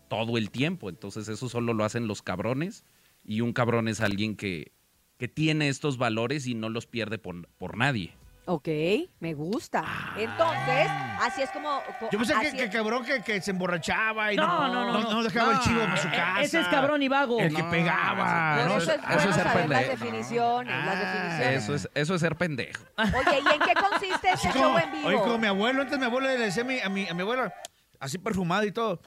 todo 0.08 0.38
el 0.38 0.50
tiempo, 0.52 0.90
entonces 0.90 1.28
eso 1.28 1.50
solo 1.50 1.74
lo 1.74 1.84
hacen 1.84 2.08
los 2.08 2.22
cabrones 2.22 2.86
y 3.24 3.42
un 3.42 3.54
cabrón 3.54 3.88
es 3.88 4.02
alguien 4.02 4.36
que, 4.36 4.72
que 5.18 5.28
tiene 5.28 5.70
estos 5.70 5.98
valores 5.98 6.48
y 6.48 6.56
no 6.56 6.70
los 6.70 6.86
pierde 6.88 7.18
por, 7.18 7.48
por 7.58 7.78
nadie. 7.78 8.14
Ok, 8.50 8.70
me 9.20 9.34
gusta. 9.34 9.84
Entonces, 10.16 10.88
así 11.22 11.42
es 11.42 11.50
como... 11.52 11.82
co- 12.00 12.08
Yo 12.10 12.18
pensé 12.18 12.34
que, 12.40 12.56
que 12.56 12.70
cabrón 12.70 13.04
que, 13.04 13.22
que 13.22 13.42
se 13.42 13.52
emborrachaba 13.52 14.32
y 14.32 14.38
No, 14.38 14.48
no, 14.70 14.86
no, 14.86 15.02
no, 15.02 15.12
no, 15.16 15.24
dejaba 15.24 15.52
el 15.56 15.60
chivo 15.60 15.82
para 15.82 15.98
su 15.98 16.08
Eh, 16.08 16.12
casa. 16.16 16.42
Ese 16.44 16.60
es 16.62 16.68
cabrón 16.70 17.04
y 17.04 17.10
vago. 17.10 17.42
El 17.42 17.54
que 17.54 17.62
No, 17.62 17.70
pegaba. 17.70 18.62
Eso 18.66 18.78
es 18.78 18.88
eso 18.88 19.30
es 19.30 19.36
ser 19.36 19.46
las 19.46 19.54
pendejo. 19.54 19.92
definiciones, 19.92 20.74
las 20.86 20.96
Ah, 20.96 21.00
definiciones. 21.00 21.64
Eso 21.64 21.76
es, 21.76 21.90
eso 21.94 22.16
es 22.16 22.22
ser 22.22 22.36
pendejo. 22.38 22.86
Oye, 22.98 23.40
¿y 23.44 23.54
en 23.54 23.60
qué 23.60 23.74
consiste 23.74 24.30
este 24.34 24.48
Así 24.48 24.48
show 24.58 24.78
en 24.78 24.92
vivo? 24.94 25.08
oye, 25.10 25.18
como 25.18 25.38
mi 25.40 25.48
abuelo, 25.48 25.82
antes 25.82 26.00
mi 26.00 26.06
abuelo 26.06 26.28
le 26.28 26.38
decía 26.38 26.64
a 26.64 26.66
mi, 26.66 26.80
a 26.80 26.88
mi, 26.88 27.06
a 27.10 27.14
mi 27.14 27.22
abuela, 27.24 27.54
así 28.00 28.18
perfumada 28.18 28.66
y 28.66 28.72
todo. 28.72 29.02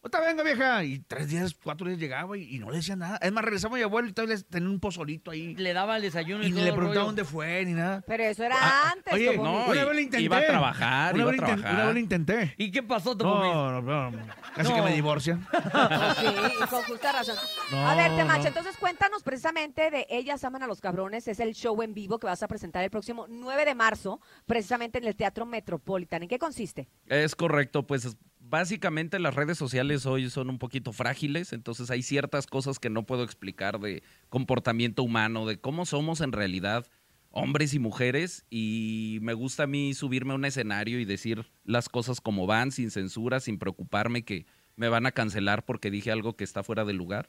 Otra 0.00 0.20
venga, 0.20 0.44
vieja. 0.44 0.84
Y 0.84 1.00
tres 1.00 1.28
días, 1.28 1.54
cuatro 1.60 1.88
días 1.88 1.98
llegaba 1.98 2.38
y, 2.38 2.54
y 2.54 2.58
no 2.60 2.70
le 2.70 2.76
decía 2.76 2.94
nada. 2.94 3.16
Es 3.20 3.32
más, 3.32 3.44
regresaba 3.44 3.76
mi 3.76 3.82
abuelo 3.82 4.08
y 4.08 4.12
todavía 4.12 4.36
tenía 4.48 4.68
un 4.68 4.78
pozolito 4.78 5.32
ahí. 5.32 5.56
Le 5.56 5.72
daba 5.72 5.96
el 5.96 6.02
desayuno 6.02 6.42
y, 6.44 6.46
Y 6.46 6.50
ni 6.50 6.56
todo 6.56 6.64
le 6.66 6.72
preguntaba 6.72 6.94
rollo. 6.94 7.06
dónde 7.06 7.24
fue 7.24 7.64
ni 7.64 7.72
nada. 7.72 8.02
Pero 8.06 8.22
eso 8.22 8.44
era 8.44 8.56
Ah, 8.60 8.92
antes. 8.92 9.12
oye, 9.12 9.30
Topo. 9.32 9.42
no, 9.44 9.64
una 9.66 9.84
vez 9.84 9.94
lo 9.94 10.00
intenté. 10.00 10.22
iba 10.22 10.38
a 10.38 10.46
trabajar, 10.46 11.14
una 11.14 11.22
iba 11.34 11.46
a. 11.48 11.54
Una 11.56 11.84
vez 11.86 11.94
lo 11.94 11.98
intenté. 12.00 12.54
¿Y 12.58 12.70
qué 12.70 12.82
pasó, 12.84 13.16
Topo? 13.16 13.28
No, 13.40 13.82
no, 13.82 14.10
no. 14.12 14.18
Casi 14.54 14.70
No. 14.70 14.76
que 14.76 14.82
me 14.82 14.92
divorcian. 14.94 15.46
Sí, 16.18 16.26
y 16.26 16.66
con 16.68 16.82
justa 16.84 17.12
razón. 17.12 17.36
No, 17.72 17.88
a 17.88 17.94
ver, 17.94 18.14
Temacha, 18.16 18.42
no. 18.42 18.46
entonces 18.48 18.76
cuéntanos 18.78 19.22
precisamente 19.22 19.90
de 19.90 20.06
Ellas 20.10 20.42
Aman 20.44 20.62
a 20.62 20.66
los 20.66 20.80
Cabrones. 20.80 21.26
Es 21.28 21.40
el 21.40 21.54
show 21.54 21.80
en 21.82 21.92
vivo 21.94 22.18
que 22.18 22.26
vas 22.26 22.42
a 22.42 22.48
presentar 22.48 22.84
el 22.84 22.90
próximo 22.90 23.26
9 23.28 23.64
de 23.64 23.74
marzo, 23.74 24.20
precisamente 24.46 24.98
en 24.98 25.04
el 25.04 25.16
Teatro 25.16 25.44
Metropolitan. 25.44 26.22
¿En 26.22 26.28
qué 26.28 26.38
consiste? 26.38 26.88
Es 27.06 27.34
correcto, 27.34 27.86
pues 27.86 28.16
básicamente 28.48 29.18
las 29.18 29.34
redes 29.34 29.58
sociales 29.58 30.06
hoy 30.06 30.30
son 30.30 30.50
un 30.50 30.58
poquito 30.58 30.92
frágiles, 30.92 31.52
entonces 31.52 31.90
hay 31.90 32.02
ciertas 32.02 32.46
cosas 32.46 32.78
que 32.78 32.90
no 32.90 33.04
puedo 33.04 33.22
explicar 33.22 33.78
de 33.80 34.02
comportamiento 34.28 35.02
humano, 35.02 35.46
de 35.46 35.60
cómo 35.60 35.86
somos 35.86 36.20
en 36.20 36.32
realidad 36.32 36.86
hombres 37.30 37.74
y 37.74 37.78
mujeres 37.78 38.46
y 38.50 39.18
me 39.22 39.34
gusta 39.34 39.64
a 39.64 39.66
mí 39.66 39.92
subirme 39.94 40.32
a 40.32 40.36
un 40.36 40.44
escenario 40.44 40.98
y 40.98 41.04
decir 41.04 41.50
las 41.64 41.88
cosas 41.88 42.20
como 42.20 42.46
van, 42.46 42.72
sin 42.72 42.90
censura, 42.90 43.40
sin 43.40 43.58
preocuparme 43.58 44.24
que 44.24 44.46
me 44.76 44.88
van 44.88 45.06
a 45.06 45.12
cancelar 45.12 45.64
porque 45.64 45.90
dije 45.90 46.10
algo 46.10 46.36
que 46.36 46.44
está 46.44 46.62
fuera 46.62 46.84
de 46.84 46.94
lugar. 46.94 47.28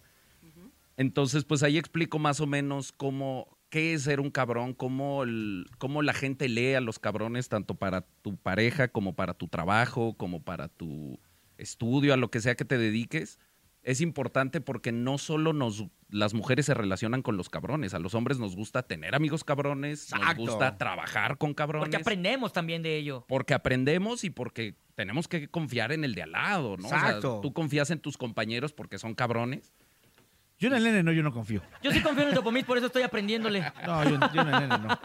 Entonces, 0.95 1.45
pues 1.45 1.63
ahí 1.63 1.77
explico 1.77 2.19
más 2.19 2.41
o 2.41 2.47
menos 2.47 2.91
cómo, 2.91 3.57
qué 3.69 3.93
es 3.93 4.03
ser 4.03 4.19
un 4.19 4.31
cabrón, 4.31 4.73
cómo, 4.73 5.23
el- 5.23 5.65
cómo 5.77 6.01
la 6.01 6.13
gente 6.13 6.49
lee 6.49 6.73
a 6.73 6.81
los 6.81 6.99
cabrones, 6.99 7.49
tanto 7.49 7.75
para 7.75 8.01
tu 8.21 8.35
pareja 8.37 8.87
como 8.89 9.15
para 9.15 9.33
tu 9.33 9.47
trabajo, 9.47 10.15
como 10.17 10.41
para 10.43 10.67
tu 10.67 11.19
estudio, 11.57 12.13
a 12.13 12.17
lo 12.17 12.31
que 12.31 12.39
sea 12.41 12.55
que 12.55 12.65
te 12.65 12.77
dediques. 12.77 13.39
Es 13.81 14.01
importante 14.01 14.59
porque 14.59 14.91
no 14.91 15.17
solo 15.17 15.53
nos, 15.53 15.85
las 16.09 16.33
mujeres 16.33 16.65
se 16.65 16.73
relacionan 16.73 17.21
con 17.21 17.37
los 17.37 17.49
cabrones, 17.49 17.93
a 17.93 17.99
los 17.99 18.13
hombres 18.13 18.37
nos 18.37 18.55
gusta 18.55 18.83
tener 18.83 19.15
amigos 19.15 19.43
cabrones, 19.45 20.11
nos 20.13 20.35
gusta 20.35 20.77
trabajar 20.77 21.37
con 21.37 21.53
cabrones. 21.53 21.85
Porque 21.87 21.97
aprendemos 21.97 22.51
también 22.51 22.83
de 22.83 22.97
ello. 22.97 23.23
Porque 23.27 23.53
aprendemos 23.53 24.25
y 24.25 24.29
porque 24.31 24.75
tenemos 24.95 25.29
que 25.29 25.47
confiar 25.47 25.93
en 25.93 26.03
el 26.03 26.13
de 26.13 26.23
al 26.23 26.33
lado, 26.33 26.75
¿no? 26.75 26.87
O 26.87 26.89
sea, 26.89 26.97
Exacto. 26.99 27.39
tú 27.41 27.53
confías 27.53 27.89
en 27.89 27.99
tus 27.99 28.17
compañeros 28.17 28.73
porque 28.73 28.97
son 28.99 29.15
cabrones. 29.15 29.73
Yo 30.59 30.67
en 30.67 30.73
el 30.73 30.83
nene 30.83 31.03
no, 31.03 31.13
yo 31.13 31.23
no 31.23 31.31
confío. 31.31 31.61
Yo 31.81 31.89
sí 31.89 32.01
confío 32.01 32.23
en 32.23 32.29
el 32.29 32.35
Topo 32.35 32.51
Mix, 32.51 32.65
por 32.65 32.77
eso 32.77 32.87
estoy 32.87 33.03
aprendiéndole. 33.03 33.61
No, 33.85 34.03
yo, 34.03 34.19
yo 34.33 34.41
en 34.41 34.47
el 34.49 34.59
nene 34.59 34.67
no. 34.67 34.99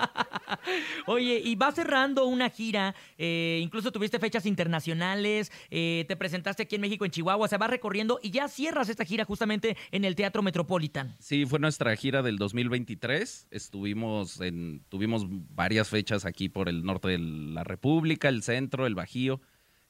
Oye, 1.06 1.40
y 1.44 1.54
va 1.54 1.70
cerrando 1.70 2.26
una 2.26 2.50
gira, 2.50 2.92
eh, 3.18 3.60
incluso 3.62 3.92
tuviste 3.92 4.18
fechas 4.18 4.46
internacionales, 4.46 5.52
eh, 5.70 6.04
te 6.08 6.16
presentaste 6.16 6.64
aquí 6.64 6.74
en 6.74 6.80
México, 6.80 7.04
en 7.04 7.12
Chihuahua, 7.12 7.46
se 7.46 7.56
va 7.56 7.68
recorriendo 7.68 8.18
y 8.20 8.32
ya 8.32 8.48
cierras 8.48 8.88
esta 8.88 9.04
gira 9.04 9.24
justamente 9.24 9.76
en 9.92 10.04
el 10.04 10.16
Teatro 10.16 10.42
Metropolitan. 10.42 11.14
Sí, 11.20 11.46
fue 11.46 11.60
nuestra 11.60 11.94
gira 11.94 12.22
del 12.22 12.36
2023. 12.36 13.46
Estuvimos 13.52 14.40
en, 14.40 14.82
tuvimos 14.88 15.26
varias 15.28 15.88
fechas 15.88 16.24
aquí 16.24 16.48
por 16.48 16.68
el 16.68 16.82
norte 16.82 17.08
de 17.08 17.18
la 17.18 17.62
República, 17.62 18.28
el 18.28 18.42
centro, 18.42 18.86
el 18.86 18.96
Bajío. 18.96 19.40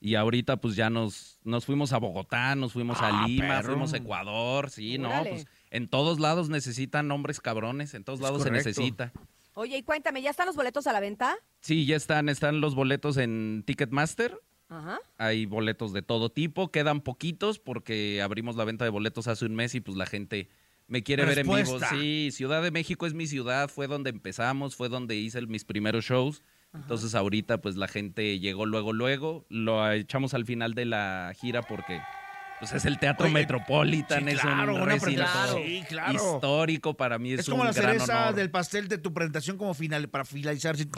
Y 0.04 0.16
ahorita 0.16 0.58
pues 0.58 0.76
ya 0.76 0.90
nos, 0.90 1.38
nos 1.44 1.64
fuimos 1.64 1.94
a 1.94 1.98
Bogotá, 1.98 2.54
nos 2.56 2.74
fuimos 2.74 2.98
Ah, 3.00 3.22
a 3.24 3.26
Lima, 3.26 3.48
perro. 3.48 3.68
fuimos 3.70 3.94
a 3.94 3.96
Ecuador, 3.96 4.68
sí, 4.68 4.98
no, 4.98 5.08
pues 5.26 5.46
en 5.70 5.88
todos 5.88 6.20
lados 6.20 6.50
necesitan 6.50 7.10
hombres 7.10 7.40
cabrones, 7.40 7.94
en 7.94 8.04
todos 8.04 8.18
Es 8.18 8.22
lados 8.24 8.42
correcto. 8.44 8.62
se 8.64 8.68
necesita. 8.82 9.12
Oye, 9.54 9.78
y 9.78 9.82
cuéntame, 9.82 10.20
¿ya 10.20 10.28
están 10.28 10.44
los 10.44 10.56
boletos 10.56 10.86
a 10.86 10.92
la 10.92 11.00
venta? 11.00 11.34
Sí, 11.60 11.86
ya 11.86 11.96
están, 11.96 12.28
están 12.28 12.60
los 12.60 12.74
boletos 12.74 13.16
en 13.16 13.62
Ticketmaster. 13.64 14.38
Ajá. 14.68 14.98
Hay 15.16 15.46
boletos 15.46 15.94
de 15.94 16.02
todo 16.02 16.28
tipo, 16.30 16.70
quedan 16.70 17.00
poquitos 17.00 17.58
porque 17.58 18.20
abrimos 18.20 18.56
la 18.56 18.64
venta 18.64 18.84
de 18.84 18.90
boletos 18.90 19.26
hace 19.26 19.46
un 19.46 19.54
mes 19.54 19.74
y 19.74 19.80
pues 19.80 19.96
la 19.96 20.04
gente 20.04 20.50
me 20.86 21.02
quiere 21.02 21.24
ver 21.24 21.38
en 21.38 21.46
vivo. 21.46 21.56
Respuesta. 21.56 21.88
Sí, 21.90 22.28
Ciudad 22.30 22.62
de 22.62 22.70
México 22.70 23.06
es 23.06 23.14
mi 23.14 23.26
ciudad, 23.26 23.70
fue 23.70 23.86
donde 23.86 24.10
empezamos, 24.10 24.76
fue 24.76 24.90
donde 24.90 25.16
hice 25.16 25.38
el- 25.38 25.48
mis 25.48 25.64
primeros 25.64 26.04
shows. 26.04 26.42
Entonces 26.74 27.14
ahorita 27.14 27.58
pues 27.60 27.76
la 27.76 27.88
gente 27.88 28.38
llegó 28.40 28.66
luego, 28.66 28.92
luego, 28.92 29.46
lo 29.48 29.90
echamos 29.92 30.34
al 30.34 30.44
final 30.44 30.74
de 30.74 30.84
la 30.87 31.32
gira 31.40 31.62
porque 31.62 32.00
pues 32.58 32.72
es 32.72 32.84
el 32.84 32.98
Teatro 32.98 33.26
Oye, 33.26 33.34
Metropolitan, 33.34 34.24
sí, 34.24 34.30
es 34.30 34.44
un 34.44 34.50
recinto 34.84 34.84
presentación. 34.84 35.62
Sí, 35.64 35.82
claro. 35.88 36.12
histórico 36.12 36.94
para 36.96 37.18
mí, 37.18 37.32
es, 37.32 37.40
Es, 37.40 37.48
como 37.48 37.62
un 37.62 37.66
la 37.68 37.72
gran 37.72 37.84
cereza 37.94 38.22
honor. 38.24 38.34
del 38.37 38.50
pastel 38.50 38.88
de 38.88 38.98
tu 38.98 39.12
presentación 39.12 39.56
como 39.58 39.74
final, 39.74 40.08
para 40.08 40.24
finalizar, 40.24 40.76
¿sí? 40.76 40.88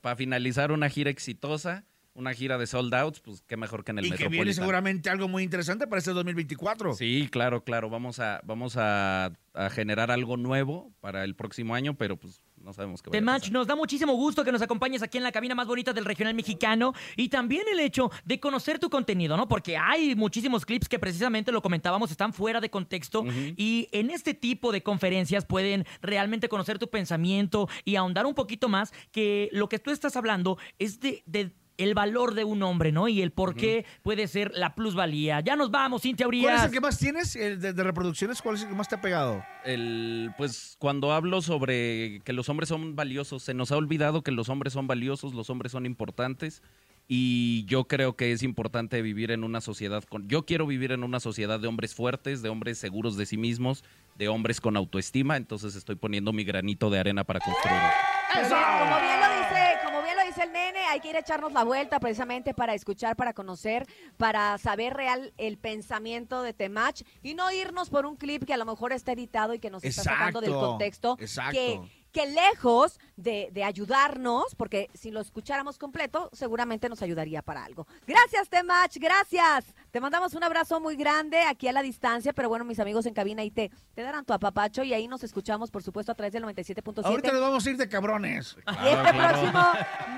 Para 0.00 0.16
finalizar 0.16 0.70
una 0.72 0.88
gira 0.88 1.10
exitosa, 1.10 1.84
una 2.14 2.32
gira 2.34 2.56
de 2.58 2.66
sold 2.66 2.94
outs, 2.94 3.20
pues 3.20 3.42
qué 3.46 3.56
mejor 3.56 3.84
que 3.84 3.90
en 3.90 3.98
el 3.98 4.04
Y 4.06 4.08
que 4.08 4.12
Metropolitan. 4.14 4.44
viene 4.44 4.54
seguramente 4.54 5.10
algo 5.10 5.28
muy 5.28 5.42
interesante 5.42 5.86
para 5.86 5.98
este 5.98 6.12
2024. 6.12 6.94
Sí, 6.94 7.28
claro, 7.30 7.64
claro. 7.64 7.90
Vamos 7.90 8.18
a, 8.20 8.40
vamos 8.44 8.76
a, 8.76 9.32
a 9.54 9.70
generar 9.70 10.10
algo 10.10 10.36
nuevo 10.36 10.92
para 11.00 11.24
el 11.24 11.34
próximo 11.34 11.74
año, 11.74 11.94
pero 11.94 12.16
pues 12.18 12.42
no 12.62 12.72
sabemos 12.72 13.02
qué 13.02 13.10
va 13.10 13.12
a 13.12 13.18
Temach, 13.18 13.50
nos 13.50 13.66
da 13.66 13.76
muchísimo 13.76 14.14
gusto 14.14 14.44
que 14.44 14.52
nos 14.52 14.62
acompañes 14.62 15.02
aquí 15.02 15.18
en 15.18 15.24
la 15.24 15.32
cabina 15.32 15.54
más 15.54 15.66
bonita 15.66 15.92
del 15.92 16.04
regional 16.04 16.34
mexicano 16.34 16.94
y 17.16 17.28
también 17.28 17.64
el 17.70 17.80
hecho 17.80 18.10
de 18.24 18.40
conocer 18.40 18.78
tu 18.78 18.90
contenido, 18.90 19.36
¿no? 19.36 19.48
Porque 19.48 19.76
hay 19.76 20.14
muchísimos 20.14 20.64
clips 20.64 20.88
que 20.88 20.98
precisamente 20.98 21.52
lo 21.52 21.62
comentábamos, 21.62 22.10
están 22.10 22.32
fuera 22.32 22.60
de 22.60 22.70
contexto 22.70 23.24
y 23.56 23.88
en 23.92 24.10
este 24.10 24.34
tipo 24.34 24.72
de 24.72 24.82
conferencias 24.82 25.44
pueden 25.44 25.86
realmente 26.00 26.48
conocer 26.48 26.78
tu 26.78 26.88
pensamiento 26.88 27.68
y 27.84 27.96
ahondar 27.96 28.26
un 28.26 28.34
poquito 28.34 28.68
más 28.68 28.92
que 29.10 29.48
lo 29.52 29.68
que 29.68 29.78
tú 29.78 29.90
estás 29.90 30.16
hablando 30.16 30.58
es 30.78 31.00
de... 31.00 31.22
de 31.26 31.61
el 31.82 31.94
valor 31.94 32.34
de 32.34 32.44
un 32.44 32.62
hombre, 32.62 32.92
¿no? 32.92 33.08
Y 33.08 33.20
el 33.22 33.32
por 33.32 33.54
qué 33.54 33.84
puede 34.02 34.28
ser 34.28 34.52
la 34.54 34.74
plusvalía. 34.74 35.40
Ya 35.40 35.56
nos 35.56 35.70
vamos, 35.70 36.02
Cintia 36.02 36.26
¿Cuál 36.26 36.36
es 36.36 36.44
Urias. 36.44 36.64
el 36.64 36.70
que 36.70 36.80
más 36.80 36.98
tienes 36.98 37.36
el 37.36 37.60
de, 37.60 37.72
de 37.72 37.82
reproducciones? 37.84 38.40
¿Cuál 38.40 38.56
es 38.56 38.62
el 38.62 38.68
que 38.68 38.74
más 38.74 38.88
te 38.88 38.94
ha 38.94 39.00
pegado? 39.00 39.44
El, 39.64 40.30
pues 40.36 40.76
cuando 40.78 41.12
hablo 41.12 41.42
sobre 41.42 42.20
que 42.24 42.32
los 42.32 42.48
hombres 42.48 42.68
son 42.68 42.96
valiosos, 42.96 43.42
se 43.42 43.54
nos 43.54 43.70
ha 43.72 43.76
olvidado 43.76 44.22
que 44.22 44.32
los 44.32 44.48
hombres 44.48 44.72
son 44.72 44.86
valiosos, 44.86 45.34
los 45.34 45.50
hombres 45.50 45.72
son 45.72 45.86
importantes 45.86 46.62
Y 47.08 47.64
yo 47.66 47.84
creo 47.84 48.14
que 48.16 48.32
es 48.32 48.42
importante 48.42 49.02
vivir 49.02 49.32
en 49.32 49.42
una 49.44 49.60
sociedad 49.60 50.02
con... 50.04 50.28
Yo 50.28 50.46
quiero 50.46 50.66
vivir 50.66 50.92
en 50.92 51.02
una 51.04 51.18
sociedad 51.20 51.58
de 51.60 51.66
hombres 51.68 51.94
fuertes, 51.94 52.42
de 52.42 52.48
hombres 52.48 52.78
seguros 52.78 53.16
de 53.16 53.26
sí 53.26 53.36
mismos, 53.36 53.84
de 54.16 54.28
hombres 54.28 54.60
con 54.60 54.76
autoestima, 54.76 55.36
entonces 55.36 55.74
estoy 55.74 55.96
poniendo 55.96 56.32
mi 56.32 56.44
granito 56.44 56.90
de 56.90 57.00
arena 57.00 57.24
para 57.24 57.40
construirlo. 57.40 57.88
Pero 58.34 58.48
dice, 60.42 60.46
el 60.46 60.52
nene, 60.52 60.80
hay 60.86 61.00
que 61.00 61.10
ir 61.10 61.16
a 61.16 61.20
echarnos 61.20 61.52
la 61.52 61.64
vuelta 61.64 62.00
precisamente 62.00 62.54
para 62.54 62.74
escuchar, 62.74 63.16
para 63.16 63.32
conocer, 63.32 63.86
para 64.16 64.58
saber 64.58 64.94
real 64.94 65.32
el 65.38 65.58
pensamiento 65.58 66.42
de 66.42 66.52
Temach 66.52 67.02
y 67.22 67.34
no 67.34 67.50
irnos 67.50 67.90
por 67.90 68.06
un 68.06 68.16
clip 68.16 68.44
que 68.44 68.54
a 68.54 68.56
lo 68.56 68.64
mejor 68.64 68.92
está 68.92 69.12
editado 69.12 69.54
y 69.54 69.58
que 69.58 69.70
nos 69.70 69.84
está 69.84 70.02
sacando 70.02 70.40
del 70.40 70.52
contexto. 70.52 71.16
exacto. 71.20 71.52
Que, 71.52 71.80
que 72.12 72.26
lejos 72.26 73.00
de, 73.16 73.48
de 73.52 73.64
ayudarnos, 73.64 74.54
porque 74.56 74.90
si 74.94 75.10
lo 75.10 75.20
escucháramos 75.20 75.78
completo, 75.78 76.30
seguramente 76.32 76.88
nos 76.88 77.02
ayudaría 77.02 77.42
para 77.42 77.64
algo. 77.64 77.86
Gracias, 78.06 78.48
Temach, 78.48 78.96
gracias. 78.96 79.64
Te 79.90 80.00
mandamos 80.00 80.34
un 80.34 80.44
abrazo 80.44 80.80
muy 80.80 80.96
grande 80.96 81.42
aquí 81.42 81.68
a 81.68 81.72
la 81.72 81.82
distancia, 81.82 82.32
pero 82.32 82.48
bueno, 82.48 82.64
mis 82.64 82.80
amigos 82.80 83.06
en 83.06 83.14
cabina 83.14 83.42
ahí 83.42 83.50
te, 83.50 83.70
te 83.94 84.02
darán 84.02 84.24
tu 84.24 84.32
apapacho 84.32 84.82
y 84.82 84.94
ahí 84.94 85.08
nos 85.08 85.22
escuchamos, 85.24 85.70
por 85.70 85.82
supuesto, 85.82 86.12
a 86.12 86.14
través 86.14 86.32
del 86.32 86.44
97.7. 86.44 87.04
Ahorita 87.04 87.32
nos 87.32 87.40
vamos 87.40 87.66
a 87.66 87.70
ir 87.70 87.76
de 87.76 87.88
cabrones. 87.88 88.56
Y 88.66 88.88
este 88.88 89.12
próximo 89.12 89.62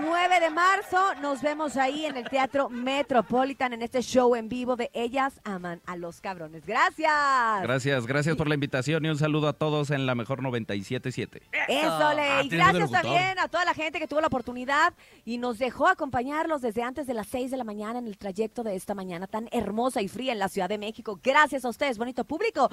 9 0.01 0.41
de 0.41 0.51
marzo 0.51 1.15
nos 1.21 1.43
vemos 1.43 1.77
ahí 1.77 2.07
en 2.07 2.17
el 2.17 2.29
Teatro 2.29 2.69
Metropolitan 2.69 3.73
en 3.73 3.83
este 3.83 4.03
show 4.03 4.35
en 4.35 4.49
vivo 4.49 4.77
de 4.77 4.91
Ellas 4.95 5.41
Aman 5.45 5.81
a 5.87 5.97
los 5.97 6.21
Cabrones. 6.21 6.67
Gracias. 6.67 7.13
Gracias, 7.63 8.07
gracias 8.07 8.37
por 8.37 8.49
la 8.49 8.55
invitación 8.55 9.05
y 9.05 9.09
un 9.09 9.19
saludo 9.19 9.49
a 9.49 9.53
todos 9.53 9.91
en 9.91 10.07
la 10.07 10.15
mejor 10.15 10.41
97.7. 10.43 11.43
Eso, 11.87 12.15
Ley. 12.15 12.27
Ah, 12.27 12.43
gracias 12.49 12.91
también 12.91 13.39
a 13.39 13.49
toda 13.49 13.65
la 13.65 13.75
gente 13.75 13.99
que 13.99 14.07
tuvo 14.07 14.21
la 14.21 14.27
oportunidad 14.27 14.95
y 15.25 15.39
nos 15.39 15.59
dejó 15.59 15.89
acompañarlos 15.89 16.63
desde 16.63 16.83
antes 16.83 17.07
de 17.07 17.15
las 17.15 17.27
6 17.29 17.51
de 17.51 17.57
la 17.57 17.65
mañana 17.65 17.99
en 17.99 18.07
el 18.07 18.19
trayecto 18.19 18.63
de 18.63 18.75
esta 18.75 18.95
mañana 18.95 19.27
tan 19.27 19.49
hermosa 19.53 20.03
y 20.03 20.09
fría 20.09 20.33
en 20.33 20.39
la 20.39 20.49
Ciudad 20.49 20.69
de 20.69 20.79
México. 20.79 21.19
Gracias 21.23 21.65
a 21.65 21.69
ustedes, 21.69 21.99
bonito 21.99 22.25
público. 22.25 22.71